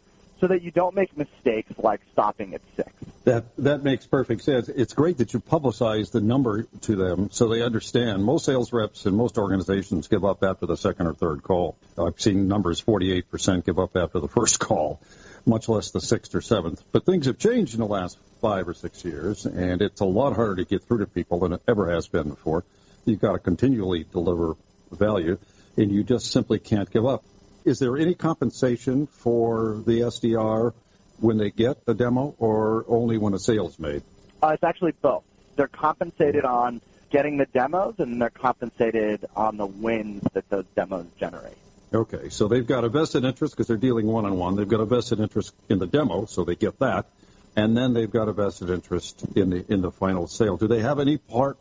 so 0.41 0.49
that 0.49 0.63
you 0.63 0.71
don't 0.71 0.95
make 0.95 1.17
mistakes 1.17 1.73
like 1.79 2.01
stopping 2.13 2.55
at 2.55 2.61
six. 2.77 2.91
That 3.25 3.45
that 3.57 3.83
makes 3.83 4.07
perfect 4.07 4.43
sense. 4.43 4.69
It's 4.69 4.93
great 4.93 5.19
that 5.19 5.33
you 5.33 5.41
publicize 5.41 6.11
the 6.11 6.21
number 6.21 6.65
to 6.83 6.97
them 6.97 7.31
so 7.31 7.49
they 7.49 7.63
understand. 7.63 8.23
Most 8.23 8.45
sales 8.45 8.73
reps 8.73 9.07
and 9.07 9.17
most 9.17 9.39
organizations 9.39 10.09
give 10.09 10.25
up 10.25 10.43
after 10.43 10.67
the 10.67 10.77
second 10.77 11.07
or 11.07 11.15
third 11.15 11.43
call. 11.43 11.79
I've 11.97 12.21
seen 12.21 12.49
numbers 12.49 12.83
48% 12.83 13.65
give 13.65 13.79
up 13.79 13.97
after 13.97 14.21
the 14.21 14.29
first 14.29 14.59
call, 14.59 15.01
much 15.47 15.69
less 15.69 15.91
the 15.91 16.01
sixth 16.01 16.35
or 16.35 16.41
seventh. 16.41 16.83
But 16.93 17.05
things 17.05 17.27
have 17.27 17.39
changed 17.39 17.75
in 17.75 17.81
the 17.81 17.87
last 17.87 18.19
five 18.41 18.69
or 18.69 18.75
six 18.75 19.05
years, 19.05 19.47
and 19.47 19.83
it's 19.83 20.01
a 20.01 20.05
lot 20.05 20.35
harder 20.35 20.57
to 20.57 20.65
get 20.65 20.83
through 20.85 20.99
to 20.99 21.07
people 21.07 21.41
than 21.41 21.53
it 21.53 21.63
ever 21.69 21.91
has 21.91 22.09
been 22.09 22.29
before. 22.29 22.65
You've 23.05 23.21
got 23.21 23.33
to 23.33 23.39
continually 23.39 24.05
deliver 24.11 24.57
value, 24.91 25.39
and 25.77 25.91
you 25.91 26.05
just 26.05 26.31
simply 26.31 26.59
can't 26.59 26.91
give 26.91 27.07
up. 27.07 27.25
Is 27.65 27.79
there 27.79 27.97
any 27.97 28.15
compensation 28.15 29.07
for 29.07 29.83
the 29.87 30.01
SDR 30.01 30.75
when 31.21 31.39
they 31.39 31.51
get 31.51 31.79
a 31.87 31.95
demo 31.95 32.35
or 32.39 32.85
only 32.89 33.19
when 33.19 33.35
a 33.35 33.39
sale's 33.39 33.79
made? 33.79 34.03
Uh, 34.43 34.49
it's 34.49 34.65
actually 34.65 34.93
both. 34.93 35.25
They're 35.57 35.69
compensated 35.69 36.45
on 36.45 36.83
getting 37.11 37.37
the 37.37 37.47
demos 37.47 37.95
and 37.99 38.21
they're 38.21 38.29
compensated 38.29 39.25
on 39.37 39.57
the 39.57 39.67
wins 39.67 40.23
that 40.33 40.49
those 40.51 40.67
demos 40.75 41.07
generate. 41.19 41.57
Okay, 41.93 42.29
so 42.29 42.49
they've 42.49 42.67
got 42.67 42.85
a 42.85 42.89
vested 42.89 43.25
interest 43.25 43.55
because 43.55 43.69
they're 43.69 43.77
dealing 43.77 44.07
one 44.07 44.25
on 44.25 44.37
one. 44.39 44.57
They've 44.57 44.69
got 44.69 44.81
a 44.81 44.85
vested 44.85 45.21
interest 45.21 45.55
in 45.69 45.79
the 45.79 45.87
demo, 45.87 46.27
so 46.27 46.45
they 46.45 46.57
get 46.57 46.79
that, 46.81 47.07
and 47.57 47.77
then 47.77 47.95
they've 47.95 48.11
got 48.11 48.29
a 48.29 48.33
vested 48.33 48.71
interest 48.71 49.25
in 49.37 49.51
the 49.51 49.65
in 49.73 49.81
the 49.81 49.91
final 49.91 50.27
sale. 50.27 50.57
Do 50.57 50.67
they 50.67 50.81
have 50.81 50.99
any 50.99 51.19
part 51.19 51.57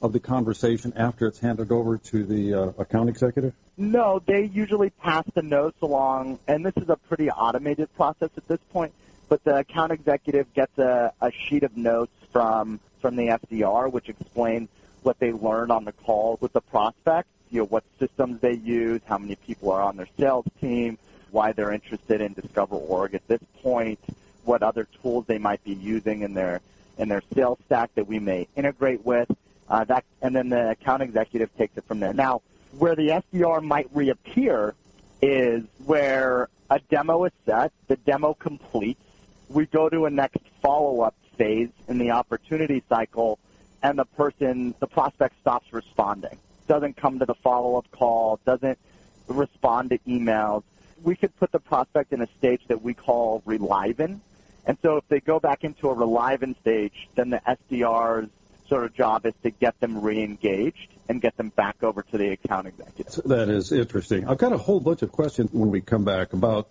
of 0.00 0.12
the 0.12 0.20
conversation 0.20 0.92
after 0.96 1.26
it's 1.26 1.38
handed 1.38 1.72
over 1.72 1.98
to 1.98 2.24
the 2.24 2.54
uh, 2.54 2.60
account 2.78 3.08
executive? 3.08 3.54
No, 3.76 4.20
they 4.24 4.44
usually 4.44 4.90
pass 4.90 5.24
the 5.34 5.42
notes 5.42 5.80
along, 5.82 6.38
and 6.46 6.64
this 6.64 6.74
is 6.76 6.88
a 6.88 6.96
pretty 6.96 7.30
automated 7.30 7.92
process 7.94 8.30
at 8.36 8.46
this 8.46 8.60
point. 8.72 8.92
But 9.28 9.44
the 9.44 9.58
account 9.58 9.92
executive 9.92 10.52
gets 10.54 10.76
a, 10.78 11.12
a 11.20 11.30
sheet 11.30 11.62
of 11.62 11.76
notes 11.76 12.12
from 12.32 12.80
from 13.00 13.16
the 13.16 13.28
SDR, 13.28 13.90
which 13.90 14.08
explains 14.08 14.68
what 15.02 15.18
they 15.18 15.32
learned 15.32 15.70
on 15.70 15.84
the 15.84 15.92
call 15.92 16.38
with 16.40 16.52
the 16.52 16.60
prospect. 16.60 17.28
You 17.50 17.60
know 17.60 17.66
what 17.66 17.84
systems 17.98 18.40
they 18.40 18.54
use, 18.54 19.00
how 19.06 19.18
many 19.18 19.36
people 19.36 19.70
are 19.70 19.82
on 19.82 19.96
their 19.96 20.08
sales 20.18 20.46
team, 20.60 20.98
why 21.30 21.52
they're 21.52 21.72
interested 21.72 22.20
in 22.20 22.32
Discover 22.34 22.76
Org 22.76 23.14
at 23.14 23.26
this 23.28 23.40
point, 23.62 23.98
what 24.44 24.62
other 24.62 24.86
tools 25.02 25.26
they 25.26 25.38
might 25.38 25.62
be 25.64 25.74
using 25.74 26.22
in 26.22 26.34
their 26.34 26.60
in 26.98 27.08
their 27.08 27.22
sales 27.34 27.58
stack 27.66 27.94
that 27.94 28.06
we 28.06 28.18
may 28.18 28.48
integrate 28.56 29.04
with. 29.04 29.30
Uh, 29.68 29.84
that 29.84 30.04
and 30.22 30.34
then 30.34 30.48
the 30.48 30.70
account 30.70 31.02
executive 31.02 31.54
takes 31.56 31.76
it 31.76 31.84
from 31.84 32.00
there. 32.00 32.12
Now, 32.12 32.42
Where 32.76 32.96
the 32.96 33.22
SDR 33.32 33.62
might 33.62 33.88
reappear 33.92 34.74
is 35.22 35.64
where 35.84 36.48
a 36.70 36.78
demo 36.90 37.24
is 37.24 37.32
set, 37.46 37.72
the 37.86 37.96
demo 37.96 38.34
completes, 38.34 39.00
we 39.48 39.66
go 39.66 39.88
to 39.88 40.06
a 40.06 40.10
next 40.10 40.42
follow-up 40.62 41.14
phase 41.36 41.70
in 41.88 41.98
the 41.98 42.10
opportunity 42.10 42.82
cycle, 42.88 43.38
and 43.82 43.98
the 43.98 44.04
person, 44.04 44.74
the 44.80 44.86
prospect 44.86 45.40
stops 45.40 45.72
responding, 45.72 46.38
doesn't 46.68 46.96
come 46.96 47.18
to 47.18 47.26
the 47.26 47.34
follow-up 47.34 47.90
call, 47.90 48.38
doesn't 48.44 48.78
respond 49.26 49.90
to 49.90 49.98
emails. 50.06 50.62
We 51.02 51.16
could 51.16 51.36
put 51.36 51.50
the 51.50 51.58
prospect 51.58 52.12
in 52.12 52.20
a 52.22 52.28
stage 52.38 52.62
that 52.68 52.82
we 52.82 52.94
call 52.94 53.42
reliving. 53.44 54.20
And 54.66 54.78
so 54.82 54.98
if 54.98 55.08
they 55.08 55.20
go 55.20 55.40
back 55.40 55.64
into 55.64 55.88
a 55.88 55.94
reliving 55.94 56.54
stage, 56.60 57.08
then 57.14 57.30
the 57.30 57.40
SDR's 57.40 58.28
sort 58.68 58.84
of 58.84 58.94
job 58.94 59.24
is 59.24 59.34
to 59.42 59.50
get 59.50 59.80
them 59.80 60.02
re-engaged 60.02 60.92
and 61.08 61.22
get 61.22 61.36
them 61.38 61.48
back 61.48 61.82
over 61.82 62.02
to 62.02 62.18
the 62.18 62.28
account 62.28 62.66
executive. 62.66 63.24
That 63.24 63.48
is 63.48 63.72
interesting. 63.72 64.28
I've 64.28 64.38
got 64.38 64.52
a 64.52 64.58
whole 64.58 64.80
bunch 64.80 65.00
of 65.02 65.10
questions 65.10 65.50
when 65.52 65.70
we 65.70 65.80
come 65.80 66.04
back 66.04 66.34
about 66.34 66.68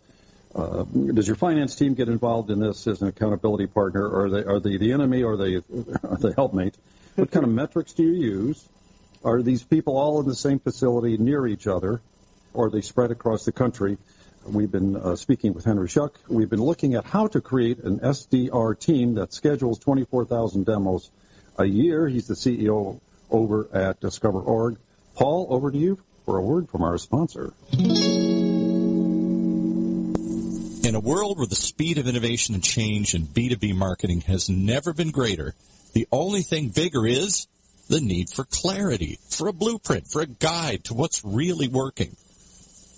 uh, 0.56 0.84
does 0.84 1.28
your 1.28 1.36
finance 1.36 1.76
team 1.76 1.94
get 1.94 2.08
involved 2.08 2.50
in 2.50 2.60
this 2.60 2.88
as 2.88 3.02
an 3.02 3.10
accountability 3.10 3.68
partner, 3.68 4.08
or 4.08 4.26
are 4.26 4.30
they 4.30 4.44
are 4.44 4.60
they 4.60 4.78
the 4.78 4.92
enemy, 4.94 5.22
or 5.22 5.34
are 5.34 5.38
they 5.38 5.56
are 6.04 6.18
they 6.18 6.32
helpmate? 6.36 6.76
What 7.16 7.32
kind 7.32 7.46
of 7.46 7.52
metrics 7.52 7.94
do 7.94 8.04
you 8.04 8.14
use? 8.14 8.68
Are 9.28 9.42
these 9.42 9.62
people 9.62 9.98
all 9.98 10.22
in 10.22 10.26
the 10.26 10.34
same 10.34 10.58
facility 10.58 11.18
near 11.18 11.46
each 11.46 11.68
other, 11.68 12.00
or 12.54 12.68
are 12.68 12.70
they 12.70 12.80
spread 12.80 13.12
across 13.12 13.44
the 13.44 13.52
country? 13.52 13.98
We've 14.46 14.72
been 14.72 14.96
uh, 14.96 15.18
speaking 15.18 15.54
with 15.54 15.66
Henry 15.66 15.90
Schuck. 15.90 16.12
We've 16.30 16.50
been 16.50 16.62
looking 16.62 16.94
at 16.94 17.04
how 17.04 17.28
to 17.28 17.42
create 17.42 17.80
an 17.80 18.00
SDR 18.00 18.80
team 18.80 19.16
that 19.16 19.34
schedules 19.34 19.80
24,000 19.80 20.66
demos 20.66 21.12
a 21.58 21.66
year. 21.66 22.08
He's 22.08 22.28
the 22.28 22.36
CEO 22.36 23.02
over 23.30 23.68
at 23.74 24.00
Discover.org. 24.00 24.78
Paul, 25.16 25.48
over 25.50 25.72
to 25.72 25.78
you 25.78 26.00
for 26.24 26.38
a 26.38 26.42
word 26.42 26.70
from 26.70 26.84
our 26.84 26.98
sponsor. 26.98 27.52
In 30.88 30.96
a 30.96 31.02
world 31.02 31.38
where 31.38 31.48
the 31.48 31.56
speed 31.56 31.98
of 31.98 32.08
innovation 32.08 32.56
and 32.56 32.64
change 32.64 33.14
in 33.14 33.24
B2B 33.24 33.76
marketing 33.76 34.22
has 34.22 34.48
never 34.48 34.94
been 34.94 35.12
greater, 35.12 35.54
the 35.92 36.08
only 36.14 36.44
thing 36.44 36.70
bigger 36.70 37.06
is 37.06 37.48
the 37.90 38.02
need 38.02 38.30
for 38.30 38.46
clarity, 38.46 39.20
for 39.30 39.48
a 39.48 39.54
blueprint, 39.54 40.08
for 40.08 40.22
a 40.22 40.28
guide 40.28 40.84
to 40.86 40.94
what's 40.94 41.24
really 41.24 41.68
working. 41.68 42.16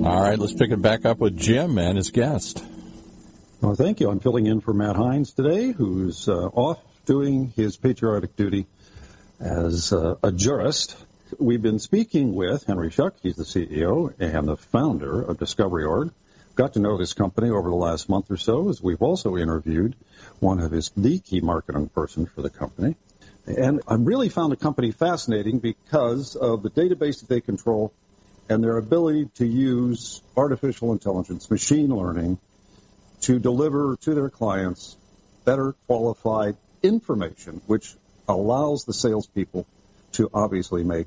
All 0.06 0.22
right, 0.22 0.38
let's 0.38 0.54
pick 0.54 0.70
it 0.70 0.80
back 0.80 1.04
up 1.04 1.18
with 1.18 1.36
Jim 1.36 1.78
and 1.78 1.96
his 1.96 2.10
guest. 2.10 2.64
Well, 3.60 3.74
thank 3.74 4.00
you. 4.00 4.10
I'm 4.10 4.20
filling 4.20 4.46
in 4.46 4.60
for 4.60 4.72
Matt 4.72 4.96
Heinz 4.96 5.32
today, 5.32 5.70
who's 5.72 6.28
uh, 6.28 6.46
off 6.46 6.78
doing 7.06 7.52
his 7.56 7.76
patriotic 7.76 8.36
duty 8.36 8.66
as 9.40 9.92
uh, 9.92 10.16
a 10.22 10.32
jurist. 10.32 10.96
We've 11.38 11.62
been 11.62 11.78
speaking 11.78 12.34
with 12.34 12.64
Henry 12.64 12.90
Schuck. 12.90 13.12
He's 13.22 13.36
the 13.36 13.44
CEO 13.44 14.14
and 14.18 14.48
the 14.48 14.56
founder 14.56 15.22
of 15.22 15.38
Discovery.org 15.38 16.12
got 16.54 16.74
to 16.74 16.80
know 16.80 16.96
this 16.96 17.14
company 17.14 17.50
over 17.50 17.68
the 17.68 17.74
last 17.74 18.08
month 18.08 18.30
or 18.30 18.36
so 18.36 18.68
as 18.68 18.80
we've 18.82 19.02
also 19.02 19.36
interviewed 19.36 19.96
one 20.40 20.60
of 20.60 20.70
his 20.70 20.90
the 20.96 21.18
key 21.18 21.40
marketing 21.40 21.88
person 21.88 22.26
for 22.26 22.42
the 22.42 22.50
company. 22.50 22.94
And 23.46 23.82
I 23.86 23.94
really 23.94 24.28
found 24.30 24.52
the 24.52 24.56
company 24.56 24.90
fascinating 24.90 25.58
because 25.58 26.34
of 26.34 26.62
the 26.62 26.70
database 26.70 27.20
that 27.20 27.28
they 27.28 27.40
control 27.40 27.92
and 28.48 28.62
their 28.62 28.76
ability 28.76 29.28
to 29.36 29.46
use 29.46 30.22
artificial 30.36 30.92
intelligence, 30.92 31.50
machine 31.50 31.94
learning, 31.94 32.38
to 33.22 33.38
deliver 33.38 33.96
to 34.02 34.14
their 34.14 34.30
clients 34.30 34.96
better 35.44 35.74
qualified 35.86 36.56
information, 36.82 37.60
which 37.66 37.94
allows 38.28 38.84
the 38.84 38.92
salespeople 38.94 39.66
to 40.12 40.30
obviously 40.32 40.84
make 40.84 41.06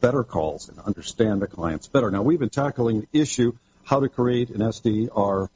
better 0.00 0.24
calls 0.24 0.68
and 0.68 0.78
understand 0.80 1.42
the 1.42 1.46
clients 1.46 1.86
better. 1.86 2.10
Now, 2.10 2.22
we've 2.22 2.38
been 2.38 2.50
tackling 2.50 3.06
the 3.12 3.20
issue 3.20 3.52
how 3.84 4.00
to 4.00 4.08
create 4.08 4.50
an 4.50 4.60
SDR 4.60 5.48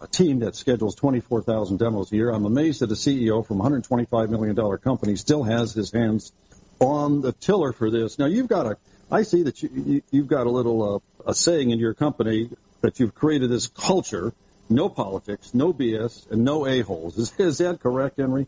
uh, 0.00 0.06
team 0.06 0.40
that 0.40 0.56
schedules 0.56 0.94
24,000 0.94 1.78
demos 1.78 2.12
a 2.12 2.16
year. 2.16 2.30
I'm 2.30 2.44
amazed 2.44 2.80
that 2.80 2.90
a 2.90 2.94
CEO 2.94 3.46
from 3.46 3.60
a 3.60 3.64
$125 3.64 4.30
million 4.30 4.78
company 4.78 5.16
still 5.16 5.42
has 5.42 5.72
his 5.72 5.90
hands 5.90 6.32
on 6.80 7.20
the 7.20 7.32
tiller 7.32 7.72
for 7.72 7.90
this. 7.90 8.18
Now, 8.18 8.26
you've 8.26 8.48
got 8.48 8.66
a, 8.66 8.76
I 9.10 9.22
see 9.22 9.42
that 9.44 9.62
you, 9.62 10.02
you, 10.10 10.20
have 10.22 10.28
got 10.28 10.46
a 10.46 10.50
little 10.50 10.96
uh, 10.96 11.30
a 11.30 11.34
saying 11.34 11.70
in 11.70 11.78
your 11.78 11.94
company 11.94 12.50
that 12.80 12.98
you've 12.98 13.14
created 13.14 13.50
this 13.50 13.68
culture, 13.68 14.32
no 14.68 14.88
politics, 14.88 15.54
no 15.54 15.72
BS, 15.72 16.30
and 16.30 16.44
no 16.44 16.66
a-holes. 16.66 17.18
Is, 17.18 17.38
is 17.38 17.58
that 17.58 17.80
correct, 17.80 18.18
Henry? 18.18 18.46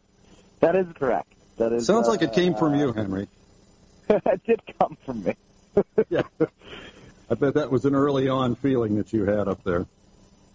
That 0.61 0.77
is 0.77 0.87
correct. 0.95 1.33
That 1.59 1.73
is. 1.73 1.87
Sounds 1.87 2.09
uh, 2.09 2.13
like 2.13 2.23
it 2.23 2.33
came 2.33 2.55
from 2.55 2.75
you, 2.75 2.93
Henry. 2.93 3.29
it 4.09 4.43
did 4.45 4.61
come 4.79 4.97
from 5.05 5.23
me. 5.23 5.35
yeah. 6.09 6.23
I 7.31 7.35
bet 7.35 7.55
that 7.55 7.71
was 7.71 7.85
an 7.85 7.95
early 7.95 8.29
on 8.29 8.55
feeling 8.55 8.97
that 8.97 9.13
you 9.13 9.25
had 9.25 9.49
up 9.49 9.63
there. 9.65 9.87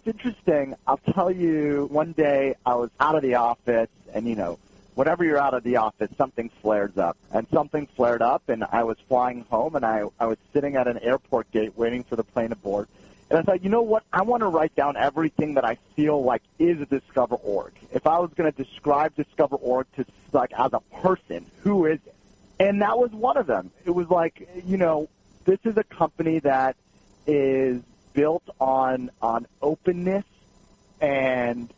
It's 0.02 0.16
interesting. 0.16 0.74
I'll 0.86 1.00
tell 1.12 1.30
you, 1.30 1.86
one 1.90 2.12
day 2.12 2.54
I 2.64 2.74
was 2.74 2.88
out 2.98 3.16
of 3.16 3.22
the 3.22 3.34
office, 3.34 3.90
and 4.14 4.26
you 4.26 4.34
know, 4.34 4.58
whenever 4.94 5.24
you're 5.24 5.36
out 5.36 5.52
of 5.52 5.62
the 5.62 5.76
office, 5.76 6.08
something 6.16 6.48
flares 6.62 6.96
up. 6.96 7.18
And 7.30 7.46
something 7.52 7.86
flared 7.86 8.22
up, 8.22 8.48
and 8.48 8.64
I 8.64 8.84
was 8.84 8.96
flying 9.08 9.44
home, 9.50 9.76
and 9.76 9.84
I, 9.84 10.04
I 10.18 10.24
was 10.24 10.38
sitting 10.54 10.76
at 10.76 10.88
an 10.88 10.98
airport 10.98 11.50
gate 11.52 11.76
waiting 11.76 12.02
for 12.04 12.16
the 12.16 12.24
plane 12.24 12.48
to 12.48 12.56
board. 12.56 12.88
And 13.28 13.38
I 13.38 13.42
thought, 13.42 13.62
you 13.62 13.68
know 13.68 13.82
what? 13.82 14.02
I 14.10 14.22
want 14.22 14.40
to 14.40 14.46
write 14.46 14.74
down 14.74 14.96
everything 14.96 15.54
that 15.54 15.66
I 15.66 15.76
feel 15.94 16.24
like 16.24 16.42
is 16.58 16.88
Discover 16.88 17.34
Org. 17.34 17.74
If 17.92 18.06
I 18.06 18.20
was 18.20 18.30
going 18.34 18.50
to 18.50 18.64
describe 18.64 19.14
Discover 19.16 19.56
Org 19.56 19.86
to 19.96 20.06
like 20.32 20.52
as 20.58 20.72
a 20.72 20.80
person, 21.02 21.44
who 21.62 21.84
is 21.84 21.98
it? 22.06 22.14
And 22.58 22.80
that 22.80 22.98
was 22.98 23.10
one 23.10 23.36
of 23.36 23.46
them. 23.46 23.70
It 23.84 23.90
was 23.90 24.08
like, 24.08 24.48
you 24.64 24.78
know, 24.78 25.10
this 25.44 25.58
is 25.64 25.76
a 25.76 25.84
company 25.84 26.38
that 26.40 26.76
is 27.26 27.82
built 28.12 28.42
on 28.60 29.10
on 29.20 29.46
openness 29.62 30.24
and 31.00 31.72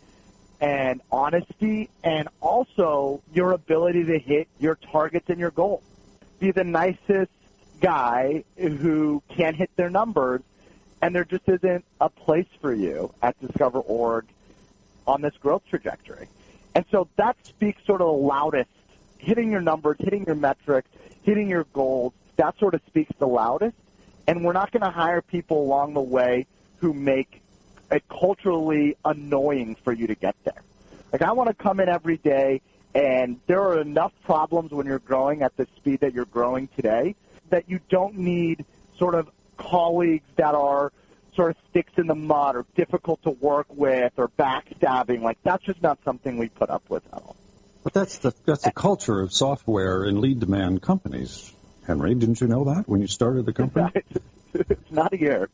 and 0.60 1.00
honesty 1.10 1.90
and 2.04 2.28
also 2.40 3.20
your 3.32 3.52
ability 3.52 4.04
to 4.04 4.18
hit 4.18 4.48
your 4.58 4.76
targets 4.76 5.28
and 5.28 5.38
your 5.38 5.50
goals. 5.50 5.82
Be 6.38 6.52
the 6.52 6.64
nicest 6.64 7.32
guy 7.80 8.44
who 8.56 9.22
can't 9.28 9.56
hit 9.56 9.70
their 9.76 9.90
numbers 9.90 10.40
and 11.02 11.14
there 11.14 11.24
just 11.24 11.48
isn't 11.48 11.84
a 12.00 12.08
place 12.08 12.46
for 12.60 12.72
you 12.72 13.12
at 13.22 13.38
Discover.org 13.40 14.24
on 15.06 15.20
this 15.20 15.34
growth 15.40 15.62
trajectory. 15.68 16.28
And 16.76 16.84
so 16.90 17.08
that 17.16 17.36
speaks 17.44 17.84
sort 17.84 18.00
of 18.00 18.06
the 18.06 18.12
loudest. 18.12 18.70
Hitting 19.18 19.50
your 19.50 19.60
numbers, 19.60 19.96
hitting 20.00 20.24
your 20.24 20.36
metrics, 20.36 20.88
hitting 21.22 21.48
your 21.48 21.64
goals, 21.72 22.12
that 22.36 22.58
sort 22.58 22.74
of 22.74 22.80
speaks 22.86 23.12
the 23.18 23.26
loudest. 23.26 23.76
And 24.26 24.44
we're 24.44 24.52
not 24.52 24.70
going 24.70 24.82
to 24.82 24.90
hire 24.90 25.22
people 25.22 25.62
along 25.62 25.94
the 25.94 26.00
way 26.00 26.46
who 26.78 26.92
make 26.92 27.42
it 27.90 28.04
culturally 28.08 28.96
annoying 29.04 29.76
for 29.84 29.92
you 29.92 30.06
to 30.06 30.14
get 30.14 30.36
there. 30.44 30.62
Like 31.12 31.22
I 31.22 31.32
want 31.32 31.48
to 31.48 31.54
come 31.54 31.80
in 31.80 31.88
every 31.88 32.16
day 32.16 32.62
and 32.94 33.40
there 33.46 33.62
are 33.62 33.80
enough 33.80 34.12
problems 34.24 34.70
when 34.70 34.86
you're 34.86 34.98
growing 34.98 35.42
at 35.42 35.56
the 35.56 35.66
speed 35.76 36.00
that 36.00 36.12
you're 36.12 36.24
growing 36.24 36.68
today 36.76 37.14
that 37.50 37.68
you 37.68 37.80
don't 37.88 38.16
need 38.16 38.64
sort 38.98 39.14
of 39.14 39.28
colleagues 39.56 40.24
that 40.36 40.54
are 40.54 40.92
sort 41.34 41.50
of 41.50 41.56
sticks 41.70 41.92
in 41.96 42.06
the 42.06 42.14
mud 42.14 42.56
or 42.56 42.66
difficult 42.74 43.22
to 43.22 43.30
work 43.30 43.66
with 43.70 44.12
or 44.16 44.28
backstabbing. 44.28 45.22
Like 45.22 45.38
that's 45.42 45.64
just 45.64 45.82
not 45.82 45.98
something 46.04 46.38
we 46.38 46.48
put 46.48 46.70
up 46.70 46.82
with 46.88 47.06
at 47.12 47.22
all. 47.22 47.36
But 47.84 47.94
that's 47.94 48.18
the 48.18 48.32
that's 48.46 48.64
the 48.64 48.72
culture 48.72 49.20
of 49.20 49.32
software 49.32 50.04
and 50.04 50.20
lead 50.20 50.40
demand 50.40 50.82
companies. 50.82 51.52
Henry, 51.86 52.14
didn't 52.14 52.40
you 52.40 52.46
know 52.46 52.64
that 52.64 52.88
when 52.88 53.00
you 53.00 53.06
started 53.06 53.46
the 53.46 53.52
company? 53.52 53.90
it's 54.54 54.90
not 54.90 55.12
a 55.12 55.18
year. 55.18 55.48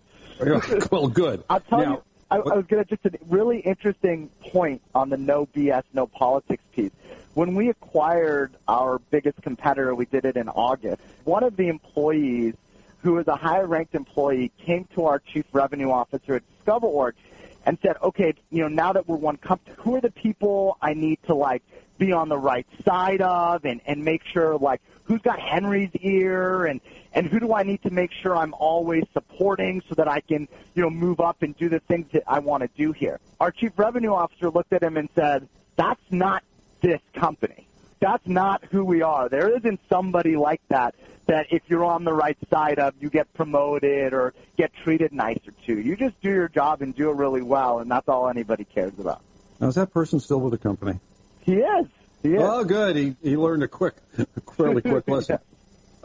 well, 0.91 1.09
good. 1.09 1.43
I'll 1.49 1.61
tell 1.61 1.79
now, 1.79 1.93
you. 1.93 2.03
I, 2.31 2.37
I 2.37 2.57
was 2.57 2.67
going 2.67 2.85
to 2.85 2.97
just 2.97 3.07
a 3.07 3.19
really 3.27 3.61
interesting 3.61 4.29
point 4.41 4.83
on 4.95 5.09
the 5.09 5.17
no 5.17 5.47
BS, 5.47 5.85
no 5.95 6.07
politics 6.07 6.63
piece. 6.73 6.93
When 7.35 7.55
we 7.55 7.71
acquired 7.71 8.53
our 8.67 8.99
biggest 8.99 9.41
competitor, 9.43 9.95
we 9.95 10.05
did 10.05 10.25
it 10.27 10.37
in 10.37 10.49
August. 10.49 11.01
One 11.25 11.43
of 11.43 11.57
the 11.57 11.69
employees, 11.69 12.55
who 13.03 13.15
was 13.15 13.29
a 13.29 13.37
higher 13.37 13.67
ranked 13.67 13.95
employee, 13.95 14.53
came 14.59 14.87
to 14.95 15.07
our 15.07 15.21
chief 15.21 15.47
revenue 15.53 15.91
officer 15.91 16.35
at 16.35 16.43
DiscoverOrg 16.67 17.13
and 17.65 17.79
said, 17.81 17.97
"Okay, 18.03 18.35
you 18.51 18.63
know, 18.63 18.69
now 18.69 18.93
that 18.93 19.09
we're 19.09 19.17
one 19.17 19.39
company, 19.39 19.77
who 19.79 19.95
are 19.95 20.01
the 20.01 20.11
people 20.11 20.77
I 20.83 20.95
need 20.95 21.19
to 21.27 21.35
like 21.35 21.63
be 21.99 22.13
on 22.13 22.29
the 22.29 22.39
right 22.39 22.67
side 22.85 23.21
of 23.21 23.65
and 23.65 23.81
and 23.87 24.05
make 24.05 24.25
sure 24.25 24.57
like 24.57 24.81
who's 25.05 25.21
got 25.21 25.41
Henry's 25.41 25.91
ear 26.01 26.67
and 26.67 26.81
and 27.13 27.27
who 27.27 27.41
do 27.41 27.53
I 27.53 27.63
need 27.63 27.83
to 27.83 27.91
make 27.91 28.13
sure 28.13 28.37
I'm 28.37 28.55
always 28.55 29.05
supporting 29.13 29.83
so 29.89 29.95
that 29.97 30.09
I 30.09 30.21
can, 30.21 30.47
you 30.75 30.83
know, 30.83 30.91
move 30.91 31.21
up 31.21 31.43
and 31.43 31.57
do 31.57 31.69
the 31.69 31.81
things 31.81 32.07
that 32.13 32.23
I 32.27 32.39
want 32.39 32.63
to 32.63 32.69
do 32.77 32.93
here. 32.93 33.19
Our 33.41 33.51
chief 33.51 33.73
revenue 33.77 34.13
officer 34.13 34.51
looked 34.51 34.73
at 34.73 34.83
him 34.83 34.97
and 34.97 35.09
said, 35.15 35.49
"That's 35.77 36.01
not 36.11 36.45
this 36.81 37.01
company. 37.15 37.67
That's 38.01 38.27
not 38.27 38.65
who 38.71 38.85
we 38.85 39.03
are. 39.03 39.29
There 39.29 39.57
isn't 39.57 39.81
somebody 39.89 40.37
like 40.37 40.61
that 40.69 40.95
that 41.27 41.47
if 41.51 41.63
you're 41.69 41.85
on 41.85 42.05
the 42.05 42.13
right 42.13 42.39
side 42.49 42.79
of, 42.79 42.95
you 43.01 43.11
get 43.11 43.33
promoted 43.35 44.15
or 44.15 44.33
get 44.57 44.73
treated 44.73 45.13
nicer 45.13 45.53
to. 45.67 45.79
You 45.79 45.97
just 45.97 46.19
do 46.23 46.31
your 46.31 46.49
job 46.49 46.81
and 46.81 46.95
do 46.95 47.11
it 47.11 47.17
really 47.17 47.43
well, 47.43 47.81
and 47.81 47.91
that's 47.91 48.09
all 48.09 48.29
anybody 48.29 48.65
cares 48.65 48.99
about." 48.99 49.21
Now, 49.61 49.69
is 49.69 49.75
that 49.75 49.93
person 49.93 50.21
still 50.21 50.41
with 50.41 50.53
the 50.53 50.59
company? 50.59 51.01
He 51.49 51.55
is. 51.55 51.87
He 52.23 52.35
is. 52.35 52.43
Oh, 52.43 52.63
good. 52.63 52.95
He, 52.95 53.17
he 53.23 53.39
learned 53.39 53.63
a 53.63 53.69
quick, 53.69 53.95
fairly 54.59 54.83
quick 54.83 55.09
lesson. 55.09 55.39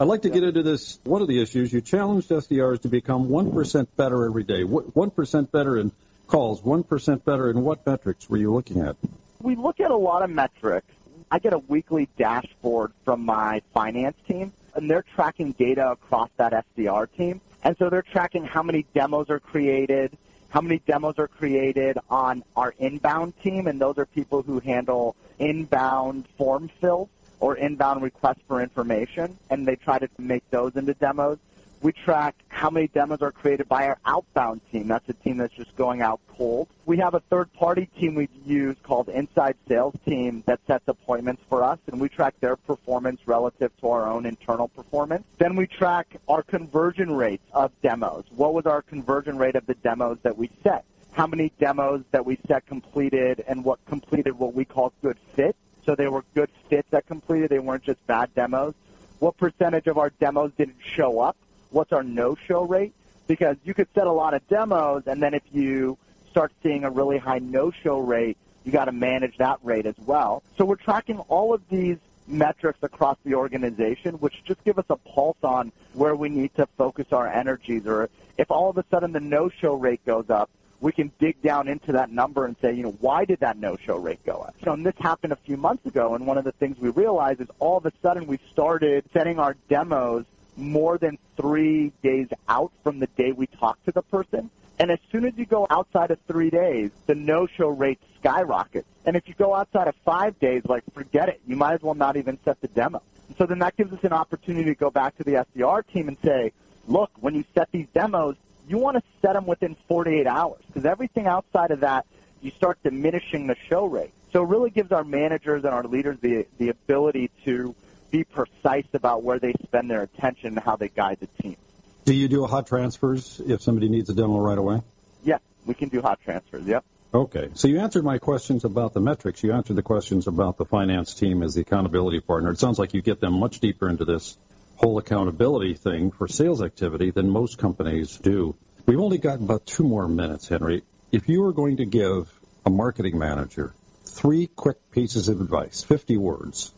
I'd 0.00 0.08
like 0.08 0.22
to 0.22 0.30
get 0.30 0.42
into 0.42 0.62
this. 0.62 0.98
One 1.04 1.20
of 1.20 1.28
the 1.28 1.42
issues 1.42 1.70
you 1.70 1.82
challenged 1.82 2.30
SDRs 2.30 2.80
to 2.82 2.88
become 2.88 3.28
1% 3.28 3.86
better 3.94 4.24
every 4.24 4.44
day. 4.44 4.64
1% 4.64 5.50
better 5.50 5.76
in 5.76 5.92
calls, 6.28 6.62
1% 6.62 7.24
better 7.26 7.50
in 7.50 7.60
what 7.60 7.84
metrics 7.84 8.30
were 8.30 8.38
you 8.38 8.54
looking 8.54 8.80
at? 8.80 8.96
We 9.42 9.54
look 9.54 9.80
at 9.80 9.90
a 9.90 9.96
lot 9.96 10.22
of 10.22 10.30
metrics. 10.30 10.90
I 11.30 11.40
get 11.40 11.52
a 11.52 11.58
weekly 11.58 12.08
dashboard 12.16 12.92
from 13.04 13.26
my 13.26 13.60
finance 13.74 14.16
team, 14.26 14.54
and 14.74 14.88
they're 14.90 15.04
tracking 15.14 15.52
data 15.52 15.90
across 15.90 16.30
that 16.38 16.64
SDR 16.74 17.06
team. 17.18 17.42
And 17.62 17.76
so 17.76 17.90
they're 17.90 18.00
tracking 18.00 18.46
how 18.46 18.62
many 18.62 18.86
demos 18.94 19.28
are 19.28 19.40
created, 19.40 20.16
how 20.54 20.60
many 20.60 20.80
demos 20.86 21.18
are 21.18 21.26
created 21.26 21.98
on 22.08 22.44
our 22.54 22.72
inbound 22.78 23.34
team, 23.42 23.66
and 23.66 23.80
those 23.80 23.98
are 23.98 24.06
people 24.06 24.40
who 24.40 24.60
handle 24.60 25.16
inbound 25.40 26.28
form 26.38 26.70
fills 26.80 27.08
or 27.40 27.56
inbound 27.56 28.02
requests 28.02 28.38
for 28.46 28.62
information, 28.62 29.36
and 29.50 29.66
they 29.66 29.74
try 29.74 29.98
to 29.98 30.08
make 30.16 30.48
those 30.50 30.76
into 30.76 30.94
demos. 30.94 31.38
We 31.84 31.92
track 31.92 32.34
how 32.48 32.70
many 32.70 32.88
demos 32.88 33.20
are 33.20 33.30
created 33.30 33.68
by 33.68 33.86
our 33.88 33.98
outbound 34.06 34.62
team. 34.72 34.88
That's 34.88 35.06
a 35.10 35.12
team 35.12 35.36
that's 35.36 35.52
just 35.52 35.76
going 35.76 36.00
out 36.00 36.18
cold. 36.28 36.68
We 36.86 36.96
have 36.96 37.12
a 37.12 37.20
third 37.20 37.52
party 37.52 37.90
team 38.00 38.14
we 38.14 38.30
use 38.46 38.76
called 38.82 39.10
Inside 39.10 39.56
Sales 39.68 39.94
Team 40.06 40.42
that 40.46 40.60
sets 40.66 40.88
appointments 40.88 41.42
for 41.46 41.62
us, 41.62 41.78
and 41.86 42.00
we 42.00 42.08
track 42.08 42.36
their 42.40 42.56
performance 42.56 43.20
relative 43.26 43.70
to 43.82 43.90
our 43.90 44.10
own 44.10 44.24
internal 44.24 44.68
performance. 44.68 45.26
Then 45.36 45.56
we 45.56 45.66
track 45.66 46.16
our 46.26 46.42
conversion 46.42 47.12
rates 47.12 47.44
of 47.52 47.70
demos. 47.82 48.24
What 48.34 48.54
was 48.54 48.64
our 48.64 48.80
conversion 48.80 49.36
rate 49.36 49.54
of 49.54 49.66
the 49.66 49.74
demos 49.74 50.16
that 50.22 50.38
we 50.38 50.48
set? 50.62 50.86
How 51.12 51.26
many 51.26 51.52
demos 51.60 52.02
that 52.12 52.24
we 52.24 52.38
set 52.48 52.64
completed 52.64 53.44
and 53.46 53.62
what 53.62 53.84
completed 53.84 54.38
what 54.38 54.54
we 54.54 54.64
call 54.64 54.94
good 55.02 55.18
fit? 55.34 55.54
So 55.84 55.94
they 55.94 56.08
were 56.08 56.24
good 56.34 56.48
fits 56.70 56.88
that 56.92 57.06
completed. 57.06 57.50
They 57.50 57.58
weren't 57.58 57.84
just 57.84 58.04
bad 58.06 58.34
demos. 58.34 58.72
What 59.18 59.36
percentage 59.36 59.86
of 59.86 59.98
our 59.98 60.08
demos 60.08 60.52
didn't 60.56 60.78
show 60.82 61.20
up? 61.20 61.36
What's 61.74 61.92
our 61.92 62.04
no-show 62.04 62.62
rate? 62.62 62.94
Because 63.26 63.56
you 63.64 63.74
could 63.74 63.88
set 63.96 64.06
a 64.06 64.12
lot 64.12 64.32
of 64.32 64.46
demos, 64.46 65.02
and 65.08 65.20
then 65.20 65.34
if 65.34 65.42
you 65.50 65.98
start 66.30 66.52
seeing 66.62 66.84
a 66.84 66.90
really 66.90 67.18
high 67.18 67.40
no-show 67.40 67.98
rate, 67.98 68.38
you 68.64 68.70
got 68.70 68.84
to 68.84 68.92
manage 68.92 69.36
that 69.38 69.58
rate 69.64 69.84
as 69.84 69.96
well. 70.06 70.44
So 70.56 70.64
we're 70.64 70.76
tracking 70.76 71.18
all 71.18 71.52
of 71.52 71.68
these 71.68 71.96
metrics 72.28 72.78
across 72.82 73.16
the 73.24 73.34
organization, 73.34 74.14
which 74.14 74.44
just 74.44 74.62
give 74.62 74.78
us 74.78 74.84
a 74.88 74.94
pulse 74.94 75.36
on 75.42 75.72
where 75.94 76.14
we 76.14 76.28
need 76.28 76.54
to 76.54 76.66
focus 76.78 77.06
our 77.10 77.26
energies. 77.26 77.88
Or 77.88 78.08
if 78.38 78.52
all 78.52 78.70
of 78.70 78.78
a 78.78 78.84
sudden 78.88 79.10
the 79.10 79.18
no-show 79.18 79.74
rate 79.74 80.04
goes 80.06 80.30
up, 80.30 80.50
we 80.80 80.92
can 80.92 81.10
dig 81.18 81.42
down 81.42 81.66
into 81.66 81.90
that 81.92 82.12
number 82.12 82.46
and 82.46 82.54
say, 82.62 82.72
you 82.72 82.84
know, 82.84 82.96
why 83.00 83.24
did 83.24 83.40
that 83.40 83.58
no-show 83.58 83.96
rate 83.96 84.24
go 84.24 84.34
up? 84.34 84.54
Know, 84.64 84.74
and 84.74 84.86
this 84.86 84.94
happened 85.00 85.32
a 85.32 85.36
few 85.36 85.56
months 85.56 85.86
ago, 85.86 86.14
and 86.14 86.24
one 86.24 86.38
of 86.38 86.44
the 86.44 86.52
things 86.52 86.78
we 86.78 86.90
realized 86.90 87.40
is 87.40 87.48
all 87.58 87.78
of 87.78 87.84
a 87.84 87.92
sudden 88.00 88.28
we 88.28 88.38
started 88.52 89.04
setting 89.12 89.40
our 89.40 89.56
demos 89.68 90.24
more 90.56 90.98
than 90.98 91.18
three 91.36 91.92
days 92.02 92.28
out 92.48 92.72
from 92.82 92.98
the 92.98 93.06
day 93.08 93.32
we 93.32 93.46
talk 93.46 93.82
to 93.84 93.92
the 93.92 94.02
person. 94.02 94.50
And 94.78 94.90
as 94.90 94.98
soon 95.12 95.24
as 95.24 95.34
you 95.36 95.46
go 95.46 95.66
outside 95.70 96.10
of 96.10 96.18
three 96.26 96.50
days, 96.50 96.90
the 97.06 97.14
no-show 97.14 97.68
rate 97.68 98.00
skyrockets. 98.18 98.88
And 99.06 99.16
if 99.16 99.28
you 99.28 99.34
go 99.34 99.54
outside 99.54 99.86
of 99.86 99.94
five 100.04 100.38
days, 100.40 100.62
like 100.66 100.82
forget 100.92 101.28
it. 101.28 101.40
You 101.46 101.56
might 101.56 101.74
as 101.74 101.82
well 101.82 101.94
not 101.94 102.16
even 102.16 102.38
set 102.44 102.60
the 102.60 102.68
demo. 102.68 103.02
So 103.38 103.46
then 103.46 103.58
that 103.60 103.76
gives 103.76 103.92
us 103.92 104.02
an 104.02 104.12
opportunity 104.12 104.64
to 104.64 104.74
go 104.74 104.90
back 104.90 105.16
to 105.18 105.24
the 105.24 105.44
SDR 105.56 105.86
team 105.86 106.08
and 106.08 106.16
say, 106.24 106.52
look, 106.86 107.10
when 107.20 107.34
you 107.34 107.44
set 107.54 107.70
these 107.70 107.86
demos, 107.94 108.36
you 108.68 108.78
want 108.78 108.96
to 108.96 109.02
set 109.22 109.34
them 109.34 109.46
within 109.46 109.76
48 109.88 110.26
hours 110.26 110.60
because 110.66 110.84
everything 110.84 111.26
outside 111.26 111.70
of 111.70 111.80
that, 111.80 112.06
you 112.42 112.50
start 112.50 112.78
diminishing 112.82 113.46
the 113.46 113.56
show 113.68 113.86
rate. 113.86 114.12
So 114.32 114.42
it 114.42 114.48
really 114.48 114.70
gives 114.70 114.90
our 114.90 115.04
managers 115.04 115.64
and 115.64 115.72
our 115.72 115.84
leaders 115.84 116.18
the, 116.20 116.46
the 116.58 116.70
ability 116.70 117.30
to 117.44 117.74
be 118.14 118.22
precise 118.22 118.86
about 118.92 119.24
where 119.24 119.40
they 119.40 119.52
spend 119.64 119.90
their 119.90 120.02
attention 120.02 120.50
and 120.50 120.60
how 120.60 120.76
they 120.76 120.88
guide 120.88 121.18
the 121.18 121.26
team. 121.42 121.56
Do 122.04 122.14
you 122.14 122.28
do 122.28 122.46
hot 122.46 122.68
transfers 122.68 123.40
if 123.44 123.60
somebody 123.60 123.88
needs 123.88 124.08
a 124.08 124.14
demo 124.14 124.38
right 124.38 124.56
away? 124.56 124.82
Yeah, 125.24 125.38
we 125.66 125.74
can 125.74 125.88
do 125.88 126.00
hot 126.00 126.20
transfers. 126.22 126.64
Yep. 126.64 126.84
Okay. 127.12 127.48
So 127.54 127.66
you 127.66 127.80
answered 127.80 128.04
my 128.04 128.18
questions 128.18 128.64
about 128.64 128.94
the 128.94 129.00
metrics. 129.00 129.42
You 129.42 129.52
answered 129.52 129.74
the 129.74 129.82
questions 129.82 130.28
about 130.28 130.58
the 130.58 130.64
finance 130.64 131.14
team 131.14 131.42
as 131.42 131.54
the 131.54 131.62
accountability 131.62 132.20
partner. 132.20 132.50
It 132.50 132.60
sounds 132.60 132.78
like 132.78 132.94
you 132.94 133.02
get 133.02 133.20
them 133.20 133.32
much 133.32 133.58
deeper 133.58 133.88
into 133.88 134.04
this 134.04 134.36
whole 134.76 134.98
accountability 134.98 135.74
thing 135.74 136.12
for 136.12 136.28
sales 136.28 136.62
activity 136.62 137.10
than 137.10 137.28
most 137.28 137.58
companies 137.58 138.16
do. 138.16 138.54
We've 138.86 139.00
only 139.00 139.18
got 139.18 139.40
about 139.40 139.66
two 139.66 139.82
more 139.82 140.06
minutes, 140.06 140.46
Henry. 140.46 140.84
If 141.10 141.28
you 141.28 141.42
were 141.42 141.52
going 141.52 141.78
to 141.78 141.84
give 141.84 142.32
a 142.64 142.70
marketing 142.70 143.18
manager 143.18 143.74
three 144.04 144.46
quick 144.46 144.92
pieces 144.92 145.26
of 145.26 145.40
advice, 145.40 145.82
50 145.82 146.16
words, 146.16 146.72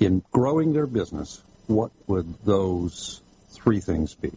in 0.00 0.22
growing 0.32 0.72
their 0.72 0.86
business, 0.86 1.42
what 1.66 1.90
would 2.06 2.32
those 2.44 3.20
three 3.50 3.80
things 3.80 4.14
be? 4.14 4.32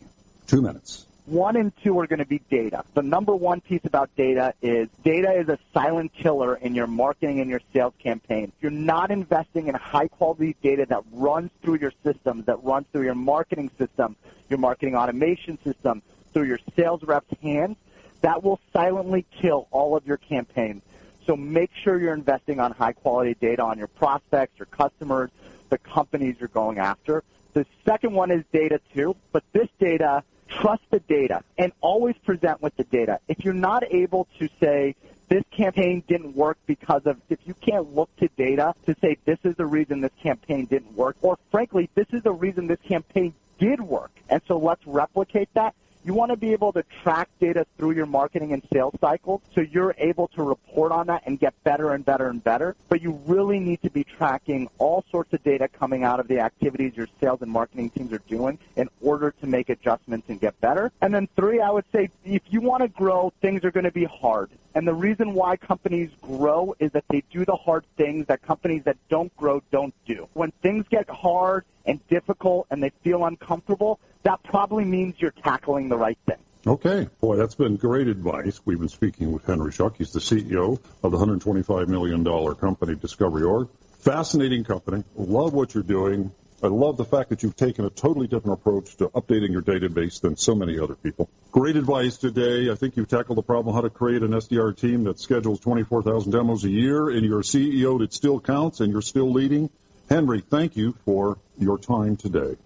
Two 0.47 0.61
minutes. 0.61 1.05
One 1.25 1.55
and 1.55 1.71
two 1.83 1.97
are 1.99 2.07
going 2.07 2.19
to 2.19 2.25
be 2.25 2.41
data. 2.49 2.83
The 2.93 3.03
number 3.03 3.35
one 3.35 3.61
piece 3.61 3.85
about 3.85 4.09
data 4.15 4.53
is 4.61 4.89
data 5.03 5.31
is 5.31 5.47
a 5.47 5.59
silent 5.73 6.13
killer 6.13 6.55
in 6.55 6.73
your 6.73 6.87
marketing 6.87 7.39
and 7.39 7.49
your 7.49 7.61
sales 7.71 7.93
campaign. 7.99 8.51
If 8.57 8.63
you're 8.63 8.71
not 8.71 9.11
investing 9.11 9.67
in 9.67 9.75
high 9.75 10.07
quality 10.07 10.55
data 10.61 10.85
that 10.89 11.03
runs 11.11 11.51
through 11.61 11.77
your 11.77 11.93
systems, 12.03 12.47
that 12.47 12.63
runs 12.63 12.87
through 12.91 13.03
your 13.03 13.15
marketing 13.15 13.69
system, 13.77 14.15
your 14.49 14.59
marketing 14.59 14.95
automation 14.95 15.59
system, 15.63 16.01
through 16.33 16.45
your 16.45 16.59
sales 16.75 17.03
reps' 17.03 17.33
hands, 17.41 17.77
that 18.21 18.43
will 18.43 18.59
silently 18.73 19.25
kill 19.31 19.67
all 19.71 19.95
of 19.95 20.05
your 20.07 20.17
campaigns. 20.17 20.81
So 21.25 21.35
make 21.35 21.71
sure 21.83 21.99
you're 21.99 22.13
investing 22.13 22.59
on 22.59 22.71
high 22.71 22.93
quality 22.93 23.35
data 23.35 23.63
on 23.63 23.77
your 23.77 23.87
prospects, 23.87 24.57
your 24.57 24.65
customers, 24.65 25.29
the 25.71 25.79
companies 25.79 26.35
you're 26.39 26.49
going 26.49 26.77
after. 26.77 27.23
The 27.53 27.65
second 27.83 28.13
one 28.13 28.29
is 28.29 28.43
data 28.53 28.79
too, 28.93 29.15
but 29.31 29.43
this 29.51 29.67
data, 29.79 30.23
trust 30.47 30.83
the 30.91 30.99
data 30.99 31.43
and 31.57 31.71
always 31.81 32.15
present 32.19 32.61
with 32.61 32.75
the 32.75 32.83
data. 32.83 33.19
If 33.27 33.43
you're 33.43 33.53
not 33.53 33.83
able 33.91 34.27
to 34.37 34.47
say, 34.59 34.95
this 35.29 35.43
campaign 35.49 36.03
didn't 36.07 36.35
work 36.35 36.57
because 36.67 37.05
of, 37.05 37.19
if 37.29 37.39
you 37.45 37.53
can't 37.55 37.95
look 37.95 38.13
to 38.17 38.27
data 38.37 38.75
to 38.85 38.95
say 39.01 39.17
this 39.23 39.39
is 39.45 39.55
the 39.55 39.65
reason 39.65 40.01
this 40.01 40.11
campaign 40.21 40.65
didn't 40.65 40.93
work, 40.93 41.15
or 41.21 41.39
frankly, 41.49 41.89
this 41.95 42.07
is 42.11 42.21
the 42.21 42.33
reason 42.33 42.67
this 42.67 42.81
campaign 42.85 43.33
did 43.57 43.79
work, 43.79 44.11
and 44.29 44.41
so 44.47 44.57
let's 44.57 44.85
replicate 44.85 45.47
that, 45.53 45.73
you 46.03 46.13
want 46.13 46.31
to 46.31 46.37
be 46.37 46.51
able 46.51 46.73
to 46.73 46.83
track 47.03 47.29
data 47.39 47.65
through 47.77 47.91
your 47.91 48.05
marketing 48.05 48.53
and 48.53 48.63
sales 48.73 48.93
cycles 48.99 49.41
so 49.53 49.61
you're 49.61 49.95
able 49.97 50.27
to 50.29 50.43
report 50.43 50.91
on 50.91 51.07
that 51.07 51.23
and 51.25 51.39
get 51.39 51.53
better 51.63 51.93
and 51.93 52.03
better 52.03 52.27
and 52.27 52.43
better. 52.43 52.75
But 52.89 53.01
you 53.01 53.19
really 53.25 53.59
need 53.59 53.81
to 53.83 53.89
be 53.89 54.03
tracking 54.03 54.67
all 54.77 55.05
sorts 55.11 55.33
of 55.33 55.43
data 55.43 55.67
coming 55.67 56.03
out 56.03 56.19
of 56.19 56.27
the 56.27 56.39
activities 56.39 56.93
your 56.95 57.07
sales 57.19 57.41
and 57.41 57.51
marketing 57.51 57.89
teams 57.91 58.11
are 58.13 58.21
doing 58.27 58.57
in 58.75 58.89
order 59.01 59.31
to 59.31 59.47
make 59.47 59.69
adjustments 59.69 60.29
and 60.29 60.39
get 60.39 60.59
better. 60.61 60.91
And 61.01 61.13
then 61.13 61.27
three, 61.35 61.59
I 61.59 61.69
would 61.69 61.85
say 61.91 62.09
if 62.25 62.41
you 62.49 62.61
want 62.61 62.81
to 62.81 62.87
grow, 62.87 63.31
things 63.41 63.63
are 63.63 63.71
going 63.71 63.83
to 63.83 63.91
be 63.91 64.05
hard. 64.05 64.49
And 64.73 64.87
the 64.87 64.93
reason 64.93 65.33
why 65.33 65.57
companies 65.57 66.09
grow 66.21 66.75
is 66.79 66.91
that 66.91 67.03
they 67.09 67.23
do 67.29 67.45
the 67.45 67.55
hard 67.55 67.85
things 67.97 68.27
that 68.27 68.41
companies 68.41 68.83
that 68.83 68.97
don't 69.09 69.35
grow 69.35 69.61
don't 69.71 69.93
do. 70.05 70.27
When 70.33 70.51
things 70.61 70.85
get 70.89 71.09
hard 71.09 71.65
and 71.85 72.05
difficult 72.07 72.67
and 72.71 72.81
they 72.81 72.91
feel 73.03 73.25
uncomfortable, 73.25 73.99
that 74.23 74.43
probably 74.43 74.85
means 74.85 75.15
you're 75.19 75.31
tackling 75.31 75.89
the 75.89 75.97
right 75.97 76.17
thing. 76.25 76.37
Okay. 76.67 77.09
Boy, 77.19 77.37
that's 77.37 77.55
been 77.55 77.75
great 77.75 78.07
advice. 78.07 78.61
We've 78.65 78.79
been 78.79 78.89
speaking 78.89 79.31
with 79.31 79.45
Henry 79.45 79.71
Schuck. 79.71 79.97
He's 79.97 80.11
the 80.11 80.19
CEO 80.19 80.79
of 81.03 81.11
the 81.11 81.17
$125 81.17 81.87
million 81.87 82.23
company 82.55 82.95
DiscoverOrg. 82.95 83.69
Fascinating 83.99 84.63
company. 84.63 85.03
Love 85.15 85.53
what 85.53 85.73
you're 85.73 85.83
doing. 85.83 86.31
I 86.63 86.67
love 86.67 86.97
the 86.97 87.05
fact 87.05 87.29
that 87.29 87.41
you've 87.41 87.55
taken 87.55 87.85
a 87.85 87.89
totally 87.89 88.27
different 88.27 88.59
approach 88.59 88.95
to 88.97 89.07
updating 89.09 89.51
your 89.51 89.63
database 89.63 90.21
than 90.21 90.37
so 90.37 90.53
many 90.53 90.77
other 90.77 90.93
people. 90.93 91.27
Great 91.51 91.75
advice 91.75 92.17
today. 92.17 92.69
I 92.71 92.75
think 92.75 92.95
you've 92.95 93.07
tackled 93.07 93.39
the 93.39 93.43
problem 93.43 93.73
how 93.73 93.81
to 93.81 93.89
create 93.89 94.21
an 94.21 94.29
SDR 94.29 94.77
team 94.77 95.05
that 95.05 95.19
schedules 95.19 95.59
24,000 95.61 96.31
demos 96.31 96.63
a 96.63 96.69
year, 96.69 97.09
and 97.09 97.25
you're 97.25 97.39
a 97.39 97.43
CEO 97.43 97.97
that 97.99 98.13
still 98.13 98.39
counts, 98.39 98.79
and 98.79 98.91
you're 98.91 99.01
still 99.01 99.31
leading. 99.31 99.71
Henry, 100.07 100.41
thank 100.41 100.75
you 100.75 100.95
for 101.03 101.39
your 101.57 101.79
time 101.79 102.15
today. 102.15 102.57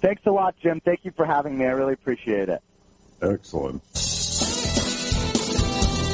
Thanks 0.00 0.22
a 0.26 0.30
lot, 0.30 0.54
Jim. 0.62 0.80
Thank 0.80 1.04
you 1.04 1.10
for 1.10 1.24
having 1.24 1.56
me. 1.58 1.64
I 1.64 1.70
really 1.70 1.94
appreciate 1.94 2.48
it. 2.48 2.62
Excellent. 3.22 3.82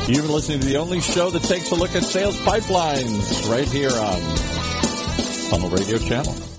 You've 0.09 0.23
been 0.23 0.33
listening 0.33 0.61
to 0.61 0.67
the 0.67 0.77
only 0.79 1.01
show 1.01 1.31
that 1.31 1.43
takes 1.45 1.71
a 1.71 1.75
look 1.75 1.95
at 1.95 2.03
sales 2.03 2.37
pipelines 2.39 3.51
right 3.51 3.69
here 3.69 3.91
on 3.91 4.21
Funnel 5.51 5.71
Radio 5.71 5.99
Channel. 5.99 6.52